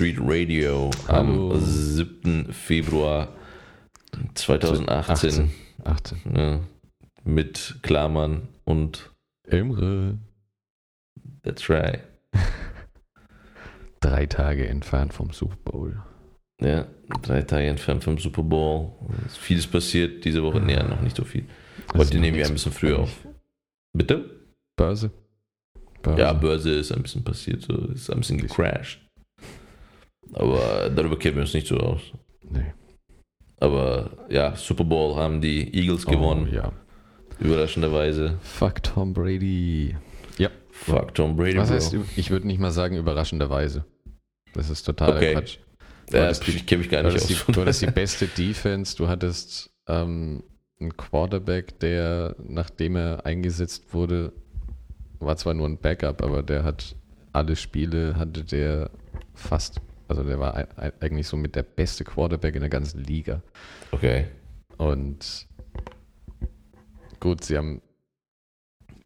[0.00, 1.52] Street Radio Hallo.
[1.52, 2.54] am 7.
[2.54, 3.36] Februar
[4.32, 5.50] 2018.
[5.84, 6.18] 18.
[6.24, 6.34] 18.
[6.34, 6.60] Ja,
[7.24, 9.10] mit Klamann und
[9.46, 10.16] Imre.
[11.42, 12.00] That's right.
[14.00, 16.02] Drei Tage entfernt vom Super Bowl.
[16.62, 16.86] Ja,
[17.20, 18.92] drei Tage entfernt vom Super Bowl.
[19.26, 20.60] Ist vieles passiert diese Woche.
[20.60, 21.44] Nee, noch nicht so viel.
[21.94, 23.26] Heute nehmen wir ein bisschen früher auf.
[23.92, 24.30] Bitte?
[24.76, 25.10] Börse.
[26.00, 26.20] Börse.
[26.22, 28.99] Ja, Börse ist ein bisschen passiert, so ist ein bisschen gecrashed.
[30.32, 32.00] Aber darüber kennen wir uns nicht so aus.
[32.48, 32.72] Nee.
[33.58, 36.72] Aber ja, Super Bowl haben die Eagles Oh, gewonnen, ja.
[37.40, 38.38] überraschenderweise.
[38.42, 39.96] Fuck Tom Brady.
[40.38, 40.48] Ja.
[40.70, 41.58] Fuck Tom Brady.
[41.58, 43.84] Was heißt, ich würde nicht mal sagen überraschenderweise.
[44.54, 45.32] Das ist totaler Okay.
[45.34, 45.58] Quatsch.
[46.12, 47.26] Ja, hattest die- ich kenne mich gar nicht aus.
[47.26, 50.42] die, du hattest die beste Defense, du hattest ähm,
[50.80, 54.32] einen Quarterback, der, nachdem er eingesetzt wurde,
[55.20, 56.96] war zwar nur ein Backup, aber der hat
[57.32, 58.90] alle Spiele, hatte der
[59.34, 63.02] fast, also der war ei- ei- eigentlich so mit der beste Quarterback in der ganzen
[63.02, 63.42] Liga.
[63.92, 64.26] Okay.
[64.76, 65.46] Und
[67.20, 67.80] gut, sie haben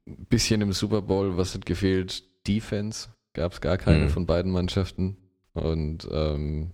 [0.06, 2.22] ein bisschen im Super Bowl, was hat gefehlt?
[2.46, 4.11] Defense gab es gar keine Mhm.
[4.11, 5.16] von beiden Mannschaften.
[5.55, 6.72] Und ähm,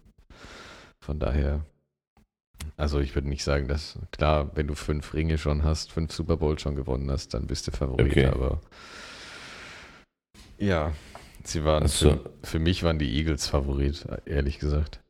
[1.00, 1.64] von daher,
[2.76, 6.36] also ich würde nicht sagen, dass, klar, wenn du fünf Ringe schon hast, fünf Super
[6.38, 8.26] Bowls schon gewonnen hast, dann bist du Favorit, Okay.
[8.26, 8.60] aber
[10.58, 10.92] ja,
[11.44, 12.10] sie waren, Ach so.
[12.10, 15.00] für, für mich waren die Eagles Favorit, ehrlich gesagt.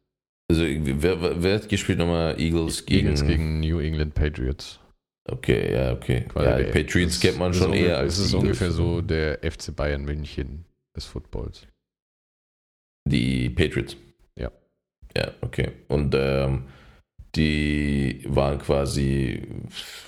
[0.51, 2.41] Also, wer, wer- hat gespielt nochmal?
[2.41, 3.07] Eagles gegen.
[3.09, 4.81] Eagles gegen New England Patriots.
[5.29, 6.25] Okay, ja, okay.
[6.35, 8.43] Ja, die Patriots kennt man schon eher als Es ist Eagles.
[8.43, 10.65] ungefähr so der FC Bayern München
[10.97, 11.67] des Footballs.
[13.09, 13.97] Die Patriots.
[14.37, 14.51] Ja.
[15.17, 15.71] Ja, okay.
[15.89, 16.65] Und ähm,
[17.37, 19.43] die waren quasi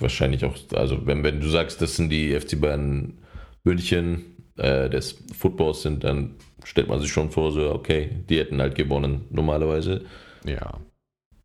[0.01, 3.19] wahrscheinlich auch, also wenn, wenn du sagst, das sind die FC Bayern
[3.65, 8.61] München äh, des Footballs sind, dann stellt man sich schon vor, so, okay, die hätten
[8.61, 10.05] halt gewonnen normalerweise.
[10.45, 10.81] Ja.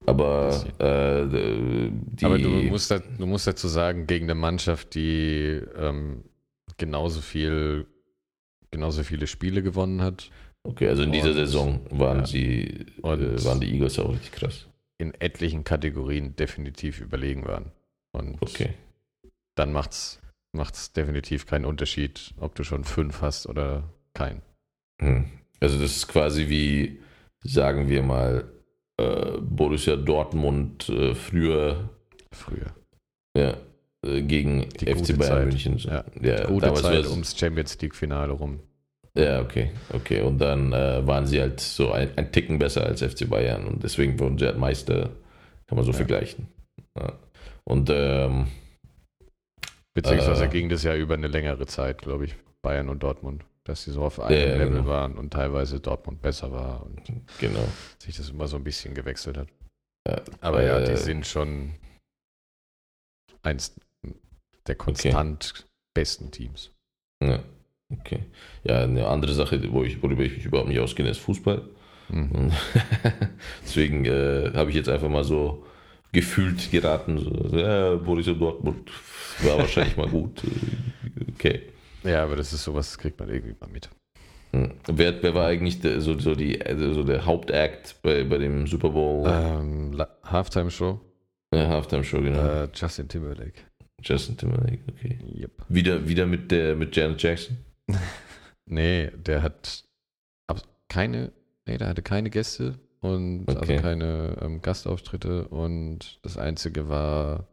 [0.05, 5.61] Aber äh, die, Aber du musst, da, du musst dazu sagen, gegen eine Mannschaft, die
[5.77, 6.23] ähm,
[6.77, 7.87] genauso viel,
[8.71, 10.29] genauso viele Spiele gewonnen hat,
[10.63, 12.25] okay, also in dieser Und- Saison waren ja.
[12.25, 14.67] sie, äh, waren die Eagles auch richtig krass.
[14.97, 17.71] in etlichen Kategorien definitiv überlegen waren.
[18.13, 18.69] Und Okay.
[19.55, 20.19] dann macht's
[20.57, 24.41] macht's definitiv keinen Unterschied, ob du schon fünf hast oder keinen.
[25.01, 25.25] Hm.
[25.59, 26.99] Also das ist quasi wie,
[27.43, 28.43] sagen wir mal,
[28.99, 31.89] äh, Borussia Dortmund äh, früher
[32.33, 32.73] Früher.
[33.37, 33.55] ja,
[34.05, 35.45] äh, gegen Die FC gute Bayern Zeit.
[35.47, 35.77] München.
[35.77, 36.03] Ja.
[36.21, 38.59] Ja, Gute damals Zeit ums Champions League Finale rum.
[39.15, 40.21] ja, okay, okay.
[40.21, 43.83] Und dann äh, waren sie halt so ein, ein Ticken besser als FC Bayern und
[43.83, 45.09] deswegen wurden sie halt Meister,
[45.67, 45.97] kann man so Ja.
[45.97, 46.47] vergleichen.
[46.97, 47.13] Ja.
[47.63, 48.47] Und ähm,
[49.97, 50.49] Beziehungsweise Äh.
[50.49, 54.03] ging das ja über eine längere Zeit, glaube ich, Bayern und Dortmund, dass sie so
[54.03, 54.85] auf einem Ja, ja, Level genau.
[54.85, 57.01] waren und teilweise Dortmund besser war und
[57.39, 57.67] genau.
[57.97, 59.47] sich das immer so ein bisschen gewechselt hat.
[60.07, 61.73] Ja, Aber ja, äh, die sind schon
[63.41, 63.73] eins
[64.67, 65.65] der konstant
[65.95, 66.71] besten Teams.
[67.23, 67.39] Ja,
[67.91, 68.19] okay.
[68.65, 71.67] Ja, eine andere Sache, wo ich, worüber ich mich überhaupt nicht auskenne, ist Fußball.
[72.09, 72.51] Mhm.
[73.63, 75.65] Deswegen äh, habe ich jetzt einfach mal so
[76.17, 77.19] gefühlt geraten.
[77.19, 78.89] So, ja, Borussia Dortmund
[79.43, 80.41] war wahrscheinlich mal gut.
[81.35, 81.61] Okay.
[82.03, 83.89] Ja, aber das ist sowas, das kriegt man irgendwie mal mit.
[84.51, 84.71] Hm.
[84.87, 88.89] Wer, wer war eigentlich der, so, so, die, so der Hauptakt bei, bei dem Super
[88.89, 89.25] Bowl?
[89.27, 90.99] Ähm, La- Halftime-Show,
[91.53, 92.39] Ja, Halftime Show, genau.
[92.63, 93.61] äh, Justin Timberlake.
[94.01, 95.19] Justin Timberlake, okay.
[95.39, 95.51] Yep.
[95.69, 97.57] Wieder, wieder mit der mit Janet Jackson.
[98.69, 99.85] Nee, der hat
[100.89, 101.31] keine,
[101.65, 103.57] nee, der hatte keine Gäste und Okay.
[103.59, 107.47] also keine ähm, Gastauftritte und das einzige war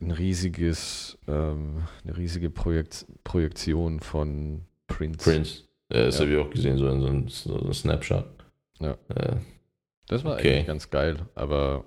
[0.00, 5.18] ein riesiges, ähm, eine riesige Projekt, Projektion von Prince.
[5.30, 5.62] Prince.
[5.88, 6.20] Äh, das Ja.
[6.22, 8.26] habe ich auch gesehen, so ein, so ein Snapshot.
[8.80, 8.96] Ja.
[9.08, 9.36] Äh,
[10.08, 10.54] Das war Okay.
[10.54, 11.84] eigentlich ganz geil, aber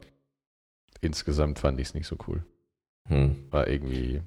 [1.02, 2.44] insgesamt fand ich es nicht so cool.
[3.08, 3.36] hm.
[3.52, 4.22] War irgendwie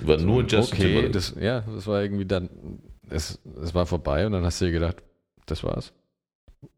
[0.00, 2.48] War nur Justin okay, das, ja, das war irgendwie dann,
[3.10, 5.02] es, es war vorbei und dann hast du dir gedacht,
[5.46, 5.92] das war's.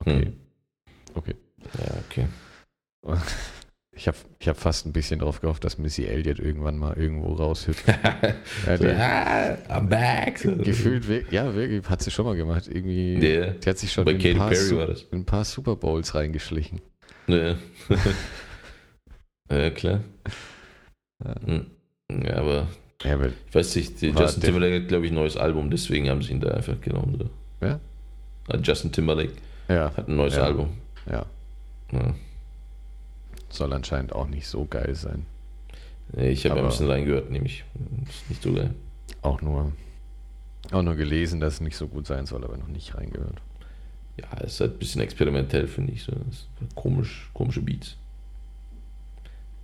[0.00, 0.32] Okay, Hm.
[1.14, 1.34] okay.
[1.78, 2.26] Ja, okay.
[3.94, 7.34] Ich habe ich hab fast ein bisschen drauf gehofft, dass Missy Elliott irgendwann mal irgendwo
[7.34, 7.84] raushüpft.
[8.66, 10.40] Ja, so, ah, I'm back.
[10.64, 12.68] Gefühlt, ja, wirklich, hat sie schon mal gemacht.
[12.68, 13.50] Irgendwie, Ja.
[13.50, 15.02] die hat sich schon Bei in ein, Katy paar Perry Su- war das.
[15.02, 16.80] in ein paar Super Bowls reingeschlichen.
[17.26, 17.54] Ja.
[19.50, 20.00] ja, klar.
[21.22, 21.34] Ja.
[21.44, 21.66] Hm.
[22.24, 22.68] Ja, aber
[23.04, 26.22] Ja, aber, ich weiß nicht, Justin Timberlake hat, glaube ich, ein neues Album, deswegen haben
[26.22, 27.18] sie ihn da einfach genommen.
[27.18, 27.66] So.
[27.66, 27.78] Ja?
[28.48, 29.32] Ah, Justin Timberlake
[29.72, 30.42] ja, hat ein neues Ja.
[30.44, 30.70] Album.
[31.10, 31.26] ja,
[31.92, 32.14] Ja.
[33.48, 35.26] soll anscheinend auch nicht so geil sein.
[36.14, 37.64] Nee, Ich habe ein bisschen reingehört, nämlich.
[38.08, 38.74] Ist nicht so geil.
[39.22, 39.72] Auch nur
[40.70, 43.40] Auch nur gelesen, dass es nicht so gut sein soll, aber noch nicht reingehört.
[44.16, 46.04] Ja, es ist halt ein bisschen experimentell, finde ich.
[46.04, 46.12] So.
[46.74, 47.96] Komisch, komische Beats.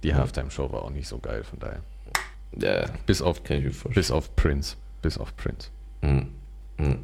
[0.03, 1.83] Die Halftime-Show war auch nicht so geil, von daher.
[2.57, 3.95] Ja, Bis auf, kann ich mir vorstellen.
[3.95, 4.77] bis auf Prince.
[5.03, 5.69] Bis auf Prince.
[6.03, 6.29] Mhm.
[6.79, 6.99] Mhm.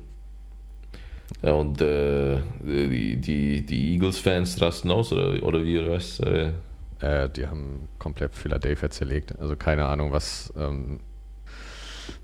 [1.42, 6.20] Ja, und äh, die, die, die Eagles-Fans rasten aus, oder, oder wie, was?
[6.20, 6.52] Äh,
[7.00, 9.38] Äh, die haben komplett Philadelphia zerlegt.
[9.38, 11.00] Also keine Ahnung, was ähm,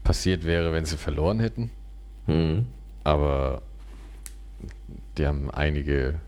[0.04, 1.70] passiert wäre, wenn sie verloren hätten.
[2.26, 2.66] mhm.
[3.04, 3.62] Aber
[5.16, 6.20] die haben einige,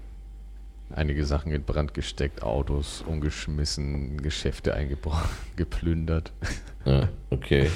[0.90, 6.32] einige Sachen in Brand gesteckt, Autos umgeschmissen, Geschäfte eingebrochen, geplündert.
[6.84, 7.70] Ja, okay.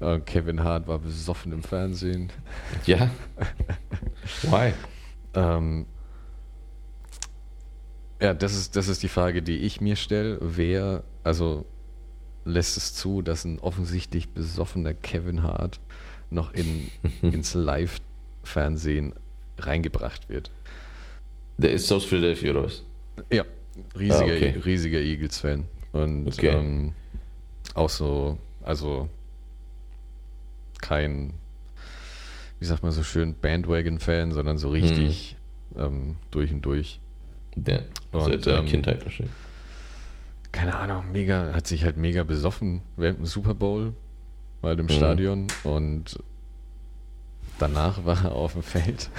[0.00, 2.32] Äh, Kevin Hart war besoffen im Fernsehen.
[2.86, 3.10] Ja.
[4.42, 4.72] Why?
[5.34, 5.86] Ähm,
[8.20, 10.38] ja, das ist, das ist die Frage, die ich mir stelle.
[10.40, 11.64] Wer, also
[12.44, 15.80] lässt es zu, dass ein offensichtlich besoffener Kevin Hart
[16.30, 16.90] noch in,
[17.22, 19.14] ins Live-Fernsehen
[19.58, 20.50] reingebracht wird?
[21.58, 22.82] Der ist aus Philadelphia, oder was?
[23.30, 23.44] Ja,
[23.98, 24.58] riesiger, Ah, okay.
[24.64, 25.64] riesiger Eagles-Fan.
[25.92, 26.48] Und Okay.
[26.48, 26.92] ähm,
[27.74, 29.08] auch so, also
[30.80, 31.34] kein,
[32.60, 35.36] wie sagt man so schön, Bandwagon-Fan, sondern so richtig
[35.76, 37.00] ähm, durch und durch.
[37.56, 37.84] Der.
[38.12, 39.34] Und, Seit seiner ähm, Kindheit wahrscheinlich.
[40.52, 43.94] Keine Ahnung, mega, hat sich halt mega besoffen während dem Super Bowl,
[44.60, 44.90] war halt im Mhm.
[44.90, 46.18] Stadion und
[47.58, 49.10] danach war er auf dem Feld.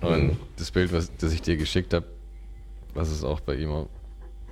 [0.00, 0.36] Und Mhm.
[0.56, 2.06] das Bild, was, das ich dir geschickt habe,
[2.94, 3.70] was es auch bei ihm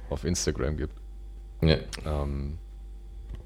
[0.09, 0.95] auf- Instagram gibt,
[1.63, 1.77] Ja.
[2.07, 2.59] Ähm,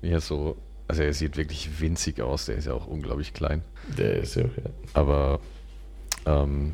[0.02, 0.56] ja, so,
[0.88, 3.62] also er sieht wirklich winzig aus, der ist ja auch unglaublich klein.
[3.98, 4.70] Der ist ja auch, ja.
[4.94, 5.40] Aber
[6.26, 6.72] ähm,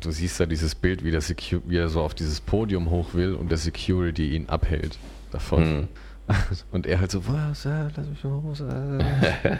[0.00, 3.14] du siehst da dieses Bild, wie, der Secu wie er so auf dieses Podium hoch
[3.14, 4.98] will und der Security ihn abhält
[5.32, 5.80] davon.
[5.82, 5.88] Mhm.
[6.72, 8.54] Und er halt so, was, äh, lass mich hoch.
[8.60, 9.56] Äh.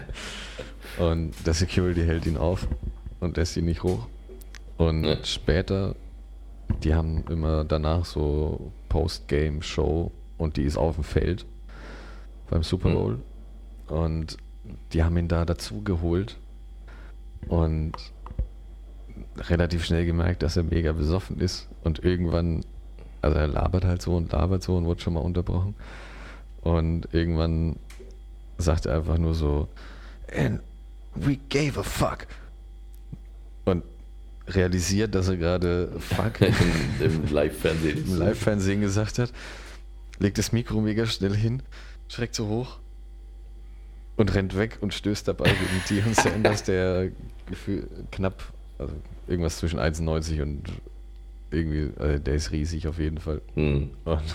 [1.03, 2.69] und der Security hält ihn auf
[3.21, 4.07] und lässt ihn nicht hoch.
[4.77, 5.17] Und Ja.
[5.25, 5.97] später,
[6.85, 11.47] die haben immer danach so Post-Game-Show und die ist auf dem Feld
[12.51, 12.95] beim Super Mhm.
[12.95, 13.19] Bowl.
[13.89, 14.37] Und
[14.93, 16.39] die haben ihn da dazu geholt
[17.49, 17.93] und
[19.39, 21.69] relativ schnell gemerkt, dass er mega besoffen ist.
[21.85, 22.65] Und irgendwann,
[23.23, 25.75] also er labert halt so und labert so und wird schon mal unterbrochen.
[26.61, 27.77] Und irgendwann
[28.59, 29.69] sagt er einfach nur so,
[30.37, 30.61] and
[31.15, 32.27] we gave a fuck.
[33.65, 33.85] Und
[34.49, 36.55] realisiert, dass er gerade fuck Im,
[37.01, 38.07] im Live-Fernsehen.
[38.07, 39.33] im Live-Fernsehen gesagt hat,
[40.19, 41.63] legt das Mikro mega schnell hin,
[42.09, 42.79] schreckt so hoch
[44.17, 47.11] und rennt weg und stößt dabei gegen Dion Sanders, der
[47.47, 48.43] gefühl, knapp,
[48.79, 48.95] also
[49.27, 50.63] irgendwas zwischen 1,90 und
[51.51, 53.41] irgendwie, also der ist riesig auf jeden Fall.
[53.55, 53.91] Mhm.
[54.05, 54.23] Und,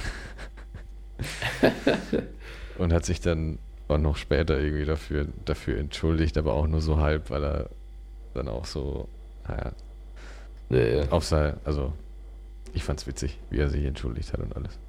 [2.77, 6.99] und hat sich dann auch noch später irgendwie dafür, dafür entschuldigt, aber auch nur so
[6.99, 7.69] halb, weil er
[8.33, 9.07] dann auch so,
[9.47, 9.71] naja,
[10.69, 11.11] Ja, ja.
[11.11, 11.93] auf sein, also
[12.73, 14.79] ich fand's witzig, wie er sich entschuldigt hat und alles.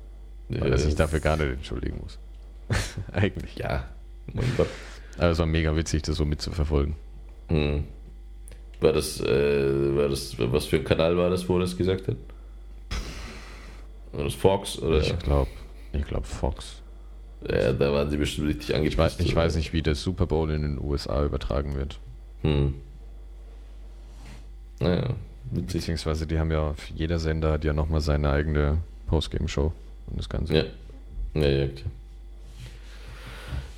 [0.48, 2.18] Ja, Weil er sich dafür gar nicht entschuldigen muss.
[3.12, 3.56] Eigentlich.
[3.56, 3.84] Ja.
[4.32, 4.68] Mein Gott.
[5.18, 6.94] Aber es war mega witzig, das so mitzuverfolgen.
[7.50, 7.84] Mhm.
[8.80, 12.08] War das, äh, war das, was für ein Kanal war das, wo er das gesagt
[12.08, 12.16] hat?
[14.12, 14.78] War das Fox?
[14.78, 15.00] Oder?
[15.00, 15.50] Ich glaube,
[15.92, 16.80] ich glaube Fox.
[17.48, 18.98] Ja, da waren sie bestimmt richtig Ich angepisst.
[18.98, 21.98] weiß, ich weiß nicht, wie der Super Bowl in den USA übertragen wird.
[22.42, 22.74] Hm.
[24.80, 25.10] Naja,
[25.50, 25.80] witzig.
[25.80, 29.72] Beziehungsweise die haben ja, jeder Sender hat ja nochmal seine eigene Postgame-Show
[30.06, 30.54] und das Ganze.
[30.56, 30.64] Ja.
[31.34, 31.90] Ja, ja, klar.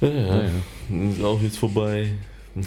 [0.00, 0.26] Ja, ja.
[0.26, 1.10] Naja.
[1.10, 2.12] Ist auch jetzt vorbei.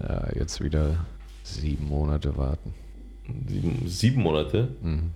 [0.00, 1.06] Ja, jetzt wieder
[1.44, 2.74] sieben Monate warten.
[3.46, 4.68] Sieben, sieben Monate?
[4.82, 5.12] Mhm.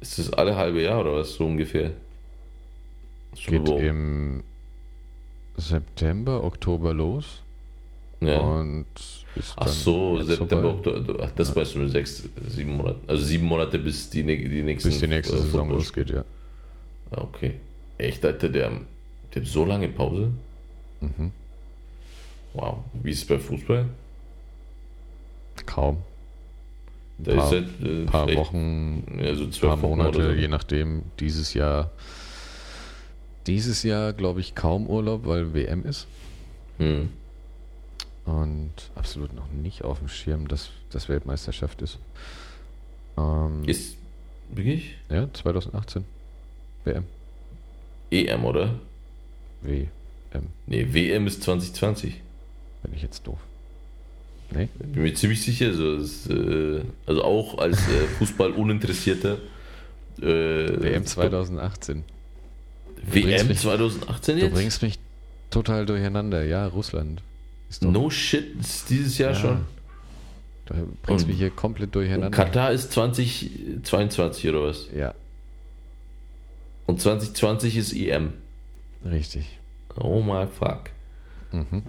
[0.00, 1.90] Ist das alle halbe Jahr oder was so ungefähr?
[3.34, 4.42] Super Geht im
[5.58, 7.42] September, Oktober los
[8.20, 8.38] ja.
[8.38, 10.70] und ist Ach so, September.
[10.70, 11.24] Oktober.
[11.24, 13.00] Ach, das weißt du mit sechs, sieben Monaten.
[13.06, 16.24] Also sieben Monate bis die, die nächste Bis die nächste Saison losgeht, ja.
[17.10, 17.54] Ah, okay.
[17.98, 18.72] Echt, Alter, der,
[19.38, 20.30] der hat so lange Pause?
[21.00, 21.32] Mhm.
[22.54, 22.78] Wow.
[23.02, 23.86] Wie ist es bei Fußball?
[25.66, 25.98] Kaum.
[27.18, 30.18] Da Paar- ist seit äh, Ein paar Wochen, ja, so ein zwölf paar Wochen Monate,
[30.18, 30.40] oder so.
[30.40, 31.02] je nachdem.
[31.20, 31.90] Dieses Jahr,
[33.46, 36.06] dieses Jahr glaube ich kaum Urlaub, weil WM ist.
[36.78, 37.10] Hm.
[38.24, 41.98] Und absolut noch nicht auf dem Schirm, dass das Weltmeisterschaft ist.
[43.16, 43.96] Ähm, Ist
[44.50, 46.04] wirklich ja, 2018.
[46.84, 47.04] WM.
[48.10, 48.74] EM, oder?
[49.62, 49.88] WM.
[50.66, 52.20] Nee, WM ist 2020.
[52.82, 53.38] Bin ich jetzt doof.
[54.50, 54.68] Nee?
[54.78, 55.74] Bin mir ziemlich sicher.
[55.74, 59.38] So, es, äh, also auch als äh, Fußball-Uninteressierter.
[60.20, 62.04] Äh, WM 2018.
[63.02, 64.54] WM bringst mich- 2018 Du jetzt?
[64.54, 64.98] bringst mich
[65.50, 66.44] total durcheinander.
[66.44, 67.22] Ja, Russland.
[67.70, 69.36] Ist No shit, ist dieses Jahr Ja.
[69.36, 69.64] schon.
[70.66, 72.30] Du bringst Und- mich hier komplett durcheinander.
[72.30, 74.86] Katar ist 2022 oder was?
[74.96, 75.14] Ja,
[76.86, 78.32] Und 2020 ist EM.
[79.04, 79.58] Richtig.
[79.96, 80.90] Oh my fuck.
[81.52, 81.82] Mhm.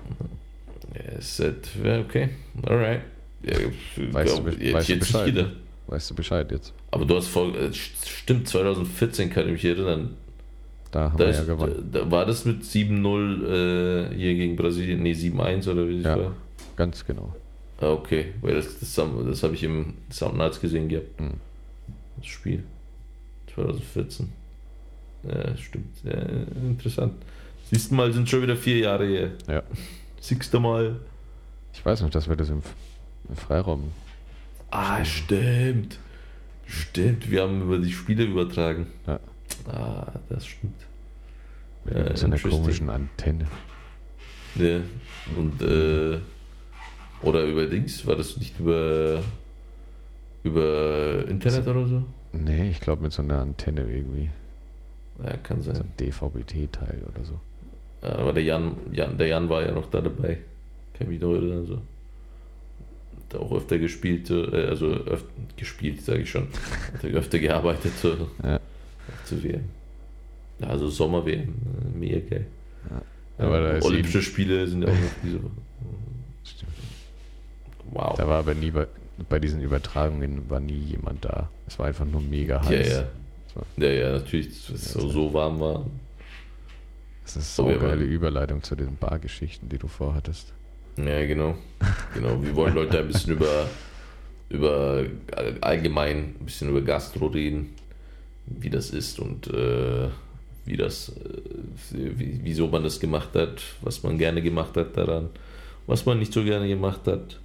[1.83, 2.29] Ja, okay,
[2.65, 3.01] alright.
[3.41, 5.45] Weißt du weißt du Bescheid?
[5.87, 6.73] Weißt du Bescheid jetzt?
[6.91, 10.15] Aber du hast voll, äh, stimmt, 2014 kann ich mich erinnern.
[10.91, 11.89] Da haben Da, wir ist, ja gewonnen.
[11.91, 13.45] da, war das mit 7-0
[14.11, 15.03] äh, hier gegen Brasilien?
[15.03, 16.23] Nee, 7-1 oder wie das Ja.
[16.25, 16.35] war?
[16.75, 17.33] Ganz genau.
[17.79, 21.19] Ah, okay, weil das, das, das habe ich im Sound Nights gesehen gehabt.
[21.19, 21.33] Mhm.
[22.17, 22.63] Das Spiel.
[23.53, 24.29] 2014.
[25.23, 26.03] Ja, stimmt.
[26.03, 27.13] Ja, interessant.
[27.71, 29.31] Siehst mal, sind schon wieder vier Jahre her.
[29.47, 29.63] Ja.
[30.19, 30.99] Siehste Mal.
[31.73, 32.61] Ich weiß noch, dass wir das im,
[33.27, 33.91] im Freiraum.
[34.71, 35.99] Ah, stimmt.
[36.65, 38.87] Stimmt, wir haben über die Spiele übertragen.
[39.07, 39.19] Ja.
[39.67, 40.75] Ah, das stimmt.
[41.85, 43.45] Mit Ja, so einer komischen Antenne.
[44.55, 44.79] Ja.
[45.35, 46.19] Und, äh,
[47.21, 49.21] oder über Dings, war das nicht über,
[50.43, 52.03] über Internet oder so?
[52.31, 54.29] Nee, ich glaube mit so einer Antenne irgendwie.
[55.23, 55.81] Ja, kann So sein.
[55.83, 57.39] ein DVB-T-Teil oder so.
[58.01, 60.37] Ja, aber der Jan, Jan, der Jan war ja noch da dabei.
[60.93, 61.65] Kann mich noch erinnern.
[61.65, 61.75] So.
[63.33, 66.47] Hat auch öfter gespielt, äh, also öfter gespielt, sage ich schon.
[66.93, 68.59] Hat er öfter gearbeitet so, Ja.
[69.25, 69.65] zu WM.
[70.59, 71.53] Ja, also Sommer-WM,
[71.97, 72.45] mega geil.
[73.37, 75.51] Ja, aber Olympische Spiele sind ja auch noch diese Woche.
[76.43, 76.71] Stimmt.
[77.91, 78.17] Wow.
[78.17, 78.87] Da war aber nie bei,
[79.29, 81.49] bei diesen Übertragungen war nie jemand da.
[81.67, 82.89] Es war einfach nur mega ja, heiß.
[82.89, 82.99] ja.
[83.01, 83.05] So.
[83.77, 85.85] Ja, ja, natürlich, es so, so warm war.
[87.23, 90.53] Das ist so Aber eine geile Überleitung zu den Bargeschichten, die du vorhattest.
[90.97, 91.55] Ja, genau.
[92.13, 92.41] Genau.
[92.41, 93.69] Wir wollen Leute ein bisschen über,
[94.49, 95.03] über
[95.61, 97.73] allgemein ein bisschen über Gastro reden,
[98.45, 100.09] wie das ist und äh,
[100.65, 105.29] wie das, äh, wie, wieso man das gemacht hat, was man gerne gemacht hat daran,
[105.87, 107.39] was man nicht so gerne gemacht hat,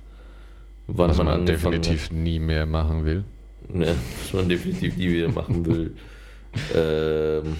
[0.86, 3.24] wann Was man, man definitiv nie mehr machen will.
[3.72, 5.96] Ja, was man definitiv nie wieder machen will.
[6.74, 7.56] ähm,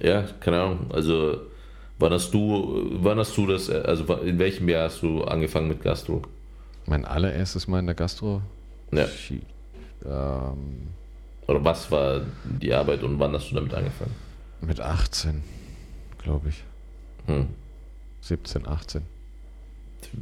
[0.00, 0.90] ja, keine Ahnung.
[0.90, 1.40] Also
[1.98, 5.82] wann hast du, wann hast du das, also in welchem Jahr hast du angefangen mit
[5.82, 6.22] Gastro?
[6.86, 8.42] Mein allererstes Mal in der Gastro.
[8.92, 9.06] Ja.
[9.06, 9.42] Shit.
[10.04, 10.88] Ähm,
[11.46, 14.14] Oder was war die Arbeit und wann hast du damit angefangen?
[14.62, 15.42] mit 18,
[16.18, 16.64] glaube ich.
[17.26, 17.48] Hm.
[18.20, 19.02] 17, 18.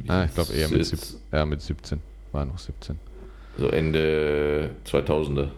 [0.07, 1.19] Ah, ich glaube eher mit 17.
[1.31, 2.01] Ja, mit 17.
[2.31, 2.99] War noch 17.
[3.59, 5.49] So Ende 2000er.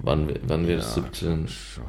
[0.00, 1.46] Wann, wann es Ja, 17?
[1.48, 1.84] Schon.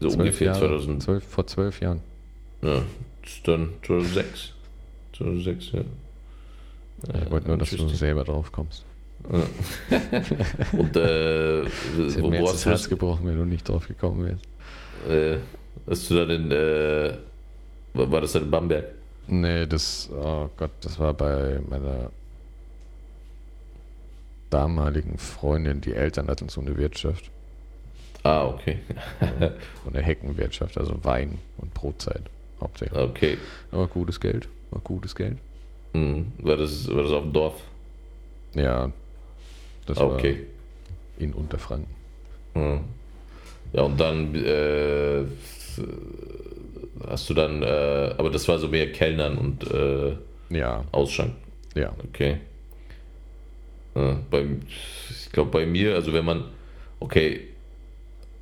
[0.00, 1.02] So ungefähr Jahre, 2000.
[1.02, 2.00] Zwölf, vor zwölf Jahren.
[2.62, 2.82] Ja,
[3.22, 4.52] das ist dann 2006.
[5.16, 5.80] 2006, ja.
[7.22, 8.84] Ich wollte nur, dass du selber drauf kommst.
[10.72, 11.64] Und äh,
[12.18, 14.44] wo, wo das hast du Herz das, gebrochen, wenn du nicht drauf gekommen wärst.
[15.08, 15.38] äh,
[15.88, 17.16] hast du da denn, äh,
[17.94, 18.84] war war das dann in Bamberg?
[19.26, 22.10] Nee, das, oh Gott, das war bei meiner
[24.50, 25.80] damaligen Freundin.
[25.80, 27.30] Die Eltern hatten so eine Wirtschaft,
[28.22, 28.78] Ah, okay.
[29.20, 32.22] so eine Heckenwirtschaft, also Wein und Brotzeit
[32.60, 32.98] hauptsächlich.
[32.98, 33.36] Okay.
[33.70, 35.36] Aber gutes Geld, war gutes Geld.
[35.92, 36.32] Hm.
[36.38, 37.54] War, das, war das auf dem Dorf?
[38.54, 38.90] Ja,
[39.86, 40.46] das Okay.
[41.16, 41.94] war in Unterfranken.
[42.54, 42.80] Hm.
[43.74, 45.24] Ja, und dann äh,
[47.06, 50.16] hast du dann, äh, aber das war so mehr Kellnern und äh,
[50.50, 51.32] Ja, Ausschank.
[51.74, 51.92] ja.
[52.08, 52.38] Okay.
[53.94, 54.46] Äh, bei,
[55.10, 56.44] ich glaube bei mir, also wenn man,
[57.00, 57.48] okay,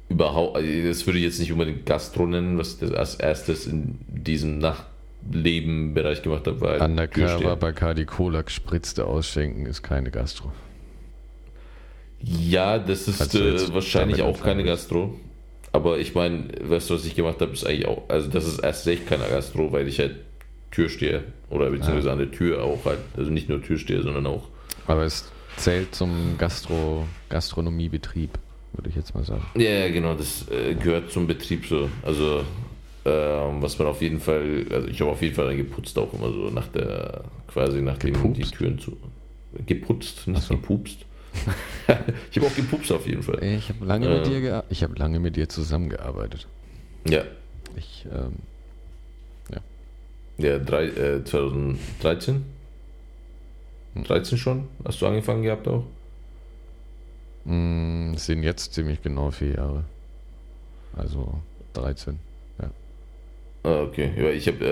[0.08, 3.66] überhaupt, also das würde ich jetzt nicht unbedingt Gastro nennen, was ich das als erstes
[3.66, 7.56] in diesem Nachtleben-Bereich gemacht habe, war halt Undercover Türsteher.
[7.56, 10.52] Bacardi Cola gespritzte Ausschenken ist keine Gastro.
[12.20, 14.62] Ja, das ist äh, wahrscheinlich auch keine?
[14.64, 15.18] Gastro.
[15.72, 18.58] Aber ich meine, weißt du, was ich gemacht habe, ist eigentlich auch, also das ist
[18.58, 20.16] erst recht keine Gastro, weil ich halt
[20.70, 22.12] Türsteher oder beziehungsweise Ah.
[22.12, 24.48] an der Tür auch halt, also nicht nur Türsteher, sondern auch,
[24.86, 28.30] Aber es zählt zum Gastro Gastronomiebetrieb,
[28.74, 29.44] würde ich jetzt mal sagen.
[29.56, 31.88] ja, ja, genau, das äh, gehört zum Betrieb so.
[32.02, 32.42] Also,
[33.04, 36.12] ähm, was man auf jeden Fall, also ich habe auf jeden Fall dann geputzt auch
[36.14, 38.54] immer so nach der, quasi nachdem die Gepupst?
[38.54, 38.96] Türen zu.
[39.66, 40.54] Geputzt, nicht so.
[40.54, 40.98] gepupst.
[42.30, 43.42] Ich habe auch gepupst auf jeden Fall.
[43.42, 44.30] Ich habe lange mit Äh.
[44.30, 46.46] dir gea- ich habe lange mit dir zusammengearbeitet.
[47.08, 47.22] Ja,
[47.76, 48.34] Ich ähm,
[50.38, 52.44] Ja, drei, äh, 2013?
[53.94, 54.04] Hm.
[54.04, 54.68] 13 schon?
[54.84, 55.84] Hast du angefangen gehabt auch?
[57.44, 59.84] es sind jetzt ziemlich genau vier Jahre.
[60.96, 61.40] Also
[61.74, 62.18] 13.
[63.64, 64.12] Ah, okay.
[64.16, 64.64] Ja, ich habe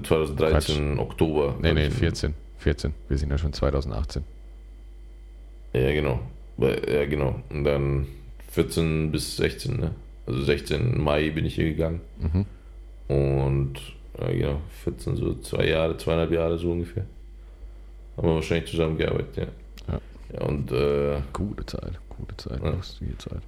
[0.00, 1.56] äh, 2013 Oktober.
[1.62, 2.34] Nee, hab nee, ich- 14.
[2.58, 2.92] 14.
[3.08, 4.22] Wir sind ja schon 2018.
[5.74, 6.20] Ja, genau.
[6.58, 7.40] Ja, genau.
[7.50, 8.06] Und dann
[8.50, 9.90] 14 bis 16, ne?
[10.26, 12.00] Also 16 Mai bin ich hier gegangen.
[12.18, 12.46] Mhm.
[13.14, 13.74] Und
[14.20, 17.04] Ja, genau, 14, so zwei Jahre, zweieinhalb Jahre so ungefähr.
[18.16, 19.46] Haben wir wahrscheinlich zusammengearbeitet, ja.
[19.92, 20.00] Ja.
[20.34, 22.70] ja und, äh, Gute Zeit, gute Zeit, Ja.
[22.70, 23.42] lustige Zeit.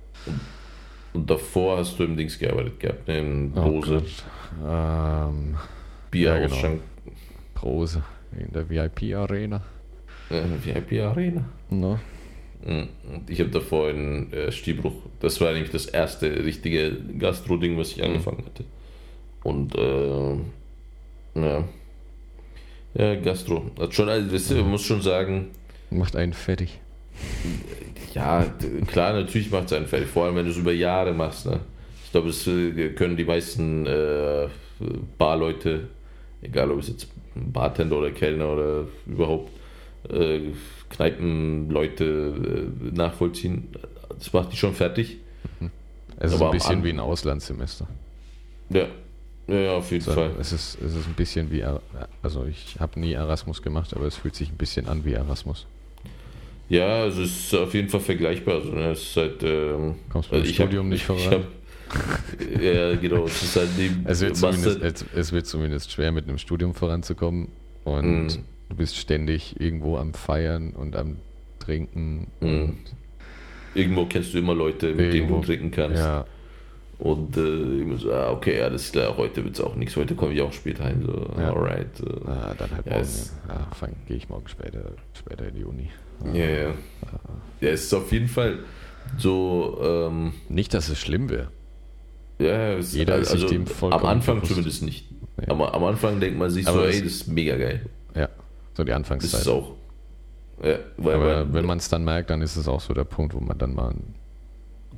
[1.14, 4.24] und davor hast du im Dings gearbeitet gehabt, ne, in Oh Rose, Gott.
[4.68, 5.56] ähm,
[6.10, 6.78] Bier ja, genau.
[7.54, 8.02] Brose
[8.36, 9.62] in der VIP-Arena.
[10.30, 11.44] äh, VIP Arena.
[11.70, 12.00] No.
[12.64, 12.88] Mhm.
[13.12, 17.92] Und Ich habe davor in äh, Stiebruch, das war eigentlich das erste richtige Gastro-Ding, was
[17.92, 18.64] ich angefangen hatte.
[19.42, 20.34] Und äh,
[21.40, 21.64] ja.
[22.94, 23.70] Ja, Gastro.
[23.78, 25.48] Hat schon, also, weißt du, man muss schon sagen,
[25.90, 26.80] Macht einen fertig.
[28.14, 28.44] ja,
[28.86, 31.46] klar, natürlich macht es einen fertig, vor allem wenn du es über Jahre machst.
[31.46, 31.60] Ne?
[32.04, 34.48] Ich glaube, es äh, können die meisten äh,
[35.18, 35.88] Barleute,
[36.42, 39.50] egal ob es jetzt Bartender oder Kellner oder überhaupt
[40.10, 40.40] äh,
[40.96, 43.68] Kneipenleute äh, nachvollziehen.
[44.18, 45.18] Das macht die schon fertig.
[46.18, 47.86] Es ist Aber ein bisschen wie ein Auslandssemester.
[48.70, 48.86] Ja,
[49.46, 50.30] ja, auf jeden So, Fall.
[50.40, 51.62] es, ist, es ist ein bisschen wie,
[52.22, 55.66] also ich habe nie Erasmus gemacht, aber es fühlt sich ein bisschen an wie Erasmus.
[56.68, 58.56] Ja, also es ist auf jeden Fall vergleichbar.
[58.56, 61.44] Also, ne, es ist halt, ähm, Kommst beim also ich hab- Studium nicht ich voran?
[61.44, 63.26] hab- ja, genau.
[63.26, 63.68] Es ist halt
[64.04, 67.48] Es wird, es wird zumindest schwer, mit einem Studium voranzukommen
[67.84, 68.44] und Mhm.
[68.68, 71.16] Du bist ständig irgendwo am Feiern und am
[71.58, 72.28] Trinken.
[72.40, 72.48] Mhm.
[72.64, 72.76] Und,
[73.74, 75.40] Irgendwo kennst du immer Leute, mit denen Irgendwo.
[75.40, 75.98] du trinken kannst.
[75.98, 76.24] ja,
[76.98, 77.40] Und äh,
[77.82, 80.52] immer so, ah, okay, alles klar, heute wird es auch nichts, heute komme ich auch
[80.52, 81.02] spät heim.
[81.04, 81.52] So, Ja.
[81.52, 82.00] alright.
[82.00, 83.02] Äh, na, dann halt Ja, morgen.
[83.04, 85.90] es- Ja, fang- gehe ich morgen später, später in die Uni.
[86.32, 86.74] ja, ja.
[87.60, 88.60] Ja, es ist auf jeden Fall
[89.18, 91.48] so, ähm, Nicht, dass es schlimm wäre.
[92.38, 94.52] ja, es, Jeder ist also dem am vollkommen Anfang bewusst.
[94.52, 95.04] zumindest nicht.
[95.42, 95.48] Ja.
[95.50, 97.84] Aber am Anfang denkt man sich so, Aber ey, es- das ist mega geil.
[98.14, 98.30] Ja,
[98.76, 99.40] so die Anfangszeit.
[99.40, 99.72] ist auch.
[100.62, 103.04] Ja, weil, Aber weil, wenn man es dann merkt, dann ist es auch so der
[103.04, 104.14] Punkt, wo man dann mal einen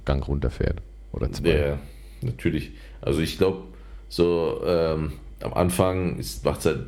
[0.04, 0.80] Gang runterfährt.
[1.12, 1.48] Oder zwei.
[1.50, 1.78] Ja,
[2.22, 2.72] natürlich.
[3.00, 3.62] Also ich glaube,
[4.08, 6.86] so ähm, am Anfang macht es halt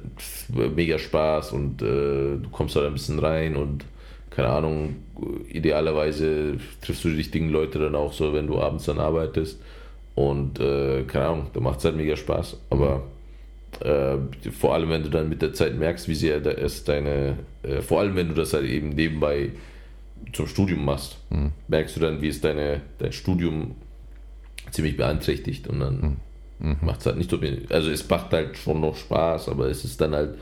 [0.77, 3.85] mega Spaß und äh, du kommst halt ein bisschen rein und
[4.31, 4.97] keine Ahnung,
[5.49, 9.61] idealerweise triffst du die richtigen Leute dann auch so, wenn du abends dann arbeitest
[10.15, 12.57] und äh, keine Ahnung, da macht es halt mega Spaß.
[12.71, 13.03] Aber
[13.81, 14.17] äh,
[14.51, 18.01] vor allem, wenn du dann mit der Zeit merkst, wie sehr ist deine, äh, vor
[18.01, 19.51] allem wenn du das halt eben nebenbei
[20.33, 21.53] zum Studium machst, Mhm.
[21.69, 23.75] merkst du dann, wie es deine, dein Studium
[24.71, 26.17] ziemlich beeinträchtigt und dann
[26.59, 26.77] Mhm.
[26.83, 27.67] macht es halt nicht so viel.
[27.71, 30.35] Also es macht halt schon noch Spaß, aber es ist dann halt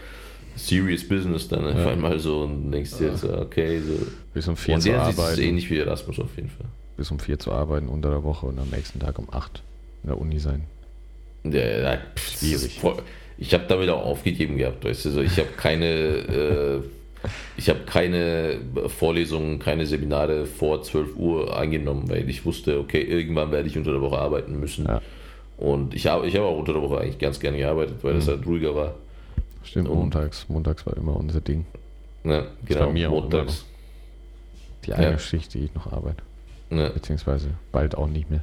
[0.56, 1.90] serious business dann auf Ja.
[1.92, 3.94] einmal so und denkst dir so, okay, so.
[4.34, 5.42] Bis um vier Und zu der ist es arbeiten.
[5.42, 6.66] ähnlich wie Erasmus auf jeden Fall.
[6.96, 9.62] Bis um vier zu arbeiten unter der Woche und am nächsten Tag um acht
[10.02, 10.64] in der Uni sein.
[11.52, 11.60] Ja,
[11.94, 12.78] ja, pff, Schwierig.
[12.80, 13.02] voll-
[13.38, 16.80] Ich habe damit auch aufgegeben gehabt, weißt du, so, ich habe keine, äh,
[17.56, 18.58] ich habe keine
[18.88, 23.92] Vorlesungen, keine Seminare vor 12 Uhr eingenommen, weil ich wusste, okay, irgendwann werde ich unter
[23.92, 24.86] der Woche arbeiten müssen.
[24.86, 25.00] Ja.
[25.56, 28.26] Und ich habe ich habe auch unter der Woche eigentlich ganz gerne gearbeitet, weil das
[28.26, 28.30] Mhm.
[28.30, 28.94] halt ruhiger war.
[29.64, 30.46] Stimmt, Und- montags.
[30.48, 31.64] Montags war immer unser Ding.
[32.24, 33.64] Ja, genau, bei mir montags.
[34.84, 35.18] Die eine Ja.
[35.18, 36.22] Schicht, die ich noch arbeite.
[36.70, 38.42] Ja, Beziehungsweise bald auch nicht mehr.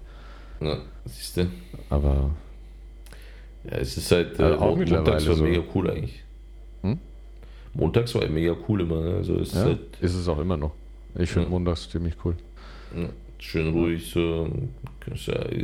[0.62, 1.48] ja, siehst du?
[1.90, 2.32] Aber
[3.70, 5.44] Ja, es ist halt, Also äh, auch Mon- mittlerweile montags war so.
[5.44, 6.24] mega cool eigentlich.
[6.82, 7.00] Hm?
[7.74, 9.16] Montags war mega cool immer, ne?
[9.16, 10.72] also es ist ja, halt ist es auch immer noch.
[11.18, 11.52] Ich finde Ja.
[11.52, 12.36] montags ziemlich cool.
[12.96, 14.50] ja, schön ruhig, so,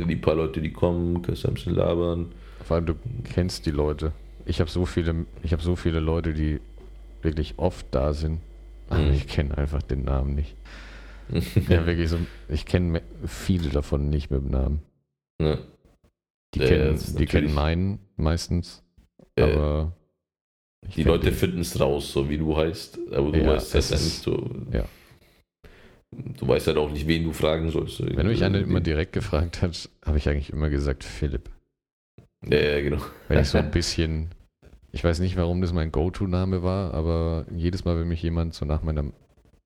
[0.08, 2.26] die paar Leute, die kommen, kannst ja ein bisschen labern.
[2.64, 4.12] Vor allem du kennst die Leute.
[4.46, 6.60] Ich habe so viele, ich habe so viele Leute, die
[7.22, 8.40] wirklich oft da sind.
[8.88, 9.12] Aber Mhm.
[9.12, 10.54] ich kenne einfach den Namen nicht.
[11.68, 12.18] Ja, wirklich so.
[12.48, 14.82] Ich kenne viele davon nicht mit dem Namen.
[15.40, 15.58] Ja.
[16.54, 18.82] Die, Ja, kennen, ist die kennen meinen meistens.
[19.36, 19.92] Äh, Aber
[20.96, 23.90] die Leute den- finden es raus, so wie du heißt, aber du Ja, weißt es
[23.90, 24.50] ja nicht so.
[24.72, 24.84] ja.
[26.14, 27.96] Du weißt halt auch nicht, wen du fragen sollst.
[27.96, 28.06] so.
[28.06, 31.48] Wenn mich einer Äh, immer direkt gefragt hat, habe ich eigentlich immer gesagt Philipp.
[32.46, 33.00] Ja, ja, genau.
[33.28, 34.28] Wenn ich so ein bisschen,
[34.90, 38.66] ich weiß nicht, warum das mein Go-To-Name war, aber jedes Mal, wenn mich jemand so
[38.66, 39.14] nach meinem,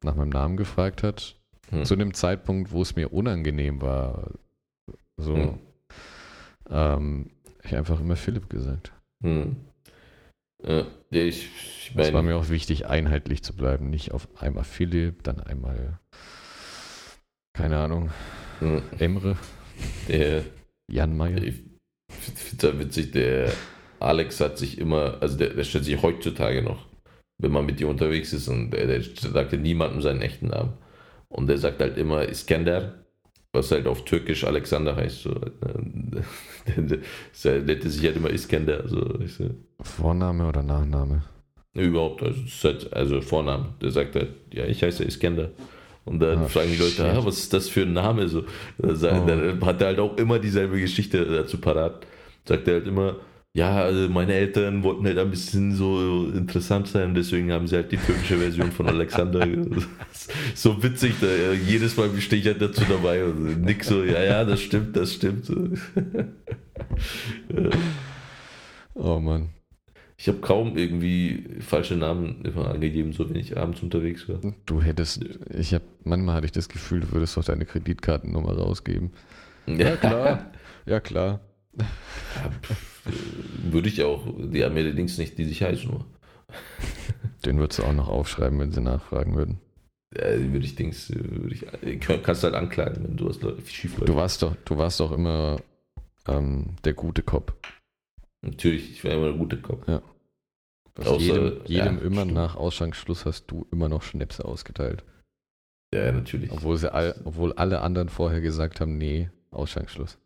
[0.04, 1.34] nach meinem Namen gefragt hat,
[1.70, 1.84] Hm.
[1.84, 4.30] zu dem Zeitpunkt, wo es mir unangenehm war,
[5.16, 5.58] so, Hm.
[6.70, 7.30] Ähm,
[7.62, 8.92] ich einfach immer Philipp gesagt.
[9.22, 9.56] Hm.
[10.64, 14.64] Ja, ich, ich Es war meine, mir auch wichtig, einheitlich zu bleiben, nicht auf einmal
[14.64, 15.98] Philipp, dann einmal,
[17.52, 18.10] keine Ahnung,
[18.60, 19.36] hm, Emre,
[20.08, 20.44] der,
[20.90, 21.42] Jan Meyer.
[21.42, 21.62] ich
[22.08, 23.52] finde es halt witzig, der
[24.00, 26.86] Alex hat sich immer, also der, der stellt sich heutzutage noch,
[27.38, 30.74] wenn man mit dir unterwegs ist und der, der sagt ja niemandem seinen echten Namen.
[31.28, 33.05] Und der sagt halt immer Iskender,
[33.56, 35.22] was halt auf Türkisch Alexander heißt.
[35.22, 35.30] So.
[36.66, 36.98] Der,
[37.44, 38.88] der, nennt sich halt immer Iskender.
[38.88, 39.54] So, weißt du.
[39.82, 41.22] Vorname oder Nachname?
[41.74, 43.74] Überhaupt, also, halt, also Vornamen.
[43.80, 45.50] Der sagt halt, ja, ich heiße Iskender.
[46.04, 48.28] Und dann Ah, fragen die Leute, ah, was ist das für ein Name?
[48.28, 48.44] So,
[48.78, 49.26] dann, Oh.
[49.26, 52.06] dann hat er halt auch immer dieselbe Geschichte dazu parat.
[52.44, 53.16] Sagt er halt immer,
[53.56, 57.90] ja, also meine Eltern wollten halt ein bisschen so interessant sein, deswegen haben sie halt
[57.90, 59.48] die türkische Version von Alexander.
[60.54, 64.44] so witzig, da, jedes Mal stehe ich halt dazu dabei und nick so, ja, ja,
[64.44, 65.48] das stimmt, das stimmt.
[67.48, 67.70] ja.
[68.92, 69.48] Oh Mann.
[70.18, 74.38] Ich habe kaum irgendwie falsche Namen immer angegeben, so wenn ich abends unterwegs war.
[74.66, 75.24] Du hättest,
[75.58, 79.12] ich habe, manchmal hatte ich das Gefühl, du würdest doch deine Kreditkartennummer rausgeben.
[79.66, 80.50] Ja, klar.
[80.84, 81.40] Ja, klar.
[83.70, 84.26] Würde ich auch.
[84.26, 86.04] Die haben ja allerdings nicht die Sicherheitsnummer.
[87.44, 89.58] Den würdest du auch noch aufschreiben, wenn sie nachfragen würden.
[90.16, 94.08] Ja, würde ich Dings, würde ich, kannst halt anklagen, wenn du was schief läuft.
[94.08, 95.60] Du warst doch, du warst doch immer
[96.26, 97.54] ähm, der gute Cop.
[98.42, 99.86] Natürlich, ich war immer der gute Cop.
[99.88, 100.02] Ja.
[100.98, 102.34] Außer, jedem, jedem ja, immer stimmt.
[102.34, 105.04] nach Ausschanksschluss hast du immer noch Schnäpse ausgeteilt.
[105.92, 106.50] Ja, natürlich.
[106.50, 110.18] Obwohl, sie all, obwohl alle anderen vorher gesagt haben, nee, Ausschanksschluss.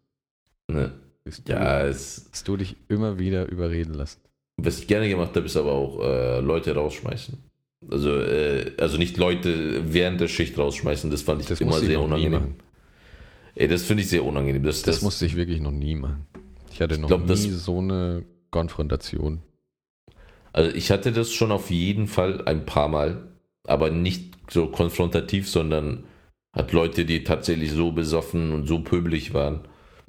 [0.70, 0.92] Ne.
[1.24, 4.20] Bist ja, du, es, hast du dich immer wieder überreden lassen.
[4.56, 7.38] Was ich gerne gemacht habe, ist aber auch äh, Leute rausschmeißen.
[7.90, 12.00] Also, äh, also nicht Leute während der Schicht rausschmeißen, das fand ich das immer sehr
[12.00, 12.54] unangenehm.
[13.54, 14.62] Ey, das finde ich sehr unangenehm.
[14.62, 16.26] Das, das, das, musste ich wirklich noch nie machen.
[16.72, 19.40] Ich hatte noch ich glaub, nie so eine Konfrontation.
[20.52, 23.28] Also ich hatte das schon auf jeden Fall ein paar Mal,
[23.66, 26.04] aber nicht so konfrontativ, sondern
[26.52, 29.60] hat Leute, die tatsächlich so besoffen und so pöbelig waren,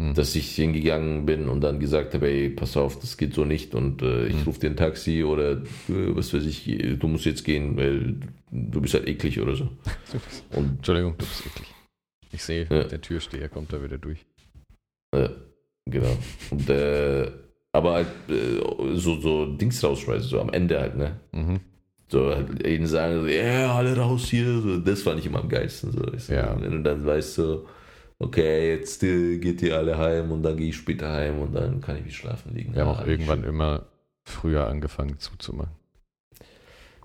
[0.02, 0.14] hm.
[0.16, 3.76] dass ich hingegangen bin und dann gesagt habe, ey, pass auf, das geht so nicht
[3.76, 4.44] und äh, ich hm.
[4.44, 6.66] rufe dir ein Taxi oder äh, was weiß ich,
[6.98, 8.16] du musst jetzt gehen, weil
[8.50, 9.70] du bist halt eklig oder so.
[10.56, 11.68] Und, Entschuldigung, du bist eklig.
[12.32, 12.84] Ich sehe, ja.
[12.84, 14.26] der Türsteher kommt da wieder durch.
[15.14, 15.30] Ja,
[15.86, 16.18] genau.
[16.50, 17.30] Und, äh,
[17.72, 18.60] aber halt äh,
[18.96, 21.20] so, so Dings rausschmeißen, so am Ende halt, ne?
[21.32, 21.60] Mhm.
[22.08, 24.60] So, halt ihnen sagen, ja, yeah, alle raus hier.
[24.60, 25.92] So, das fand ich immer am geilsten.
[25.92, 26.34] So.
[26.34, 26.56] Ja.
[26.56, 27.68] Du dann weißt, so,
[28.22, 31.82] okay, jetzt äh, geht ihr alle heim und dann gehe ich später heim und dann
[31.82, 32.76] kann ich wie schlafen liegen.
[32.76, 33.88] Wir haben auch irgendwann immer
[34.24, 35.76] früher angefangen zuzumachen.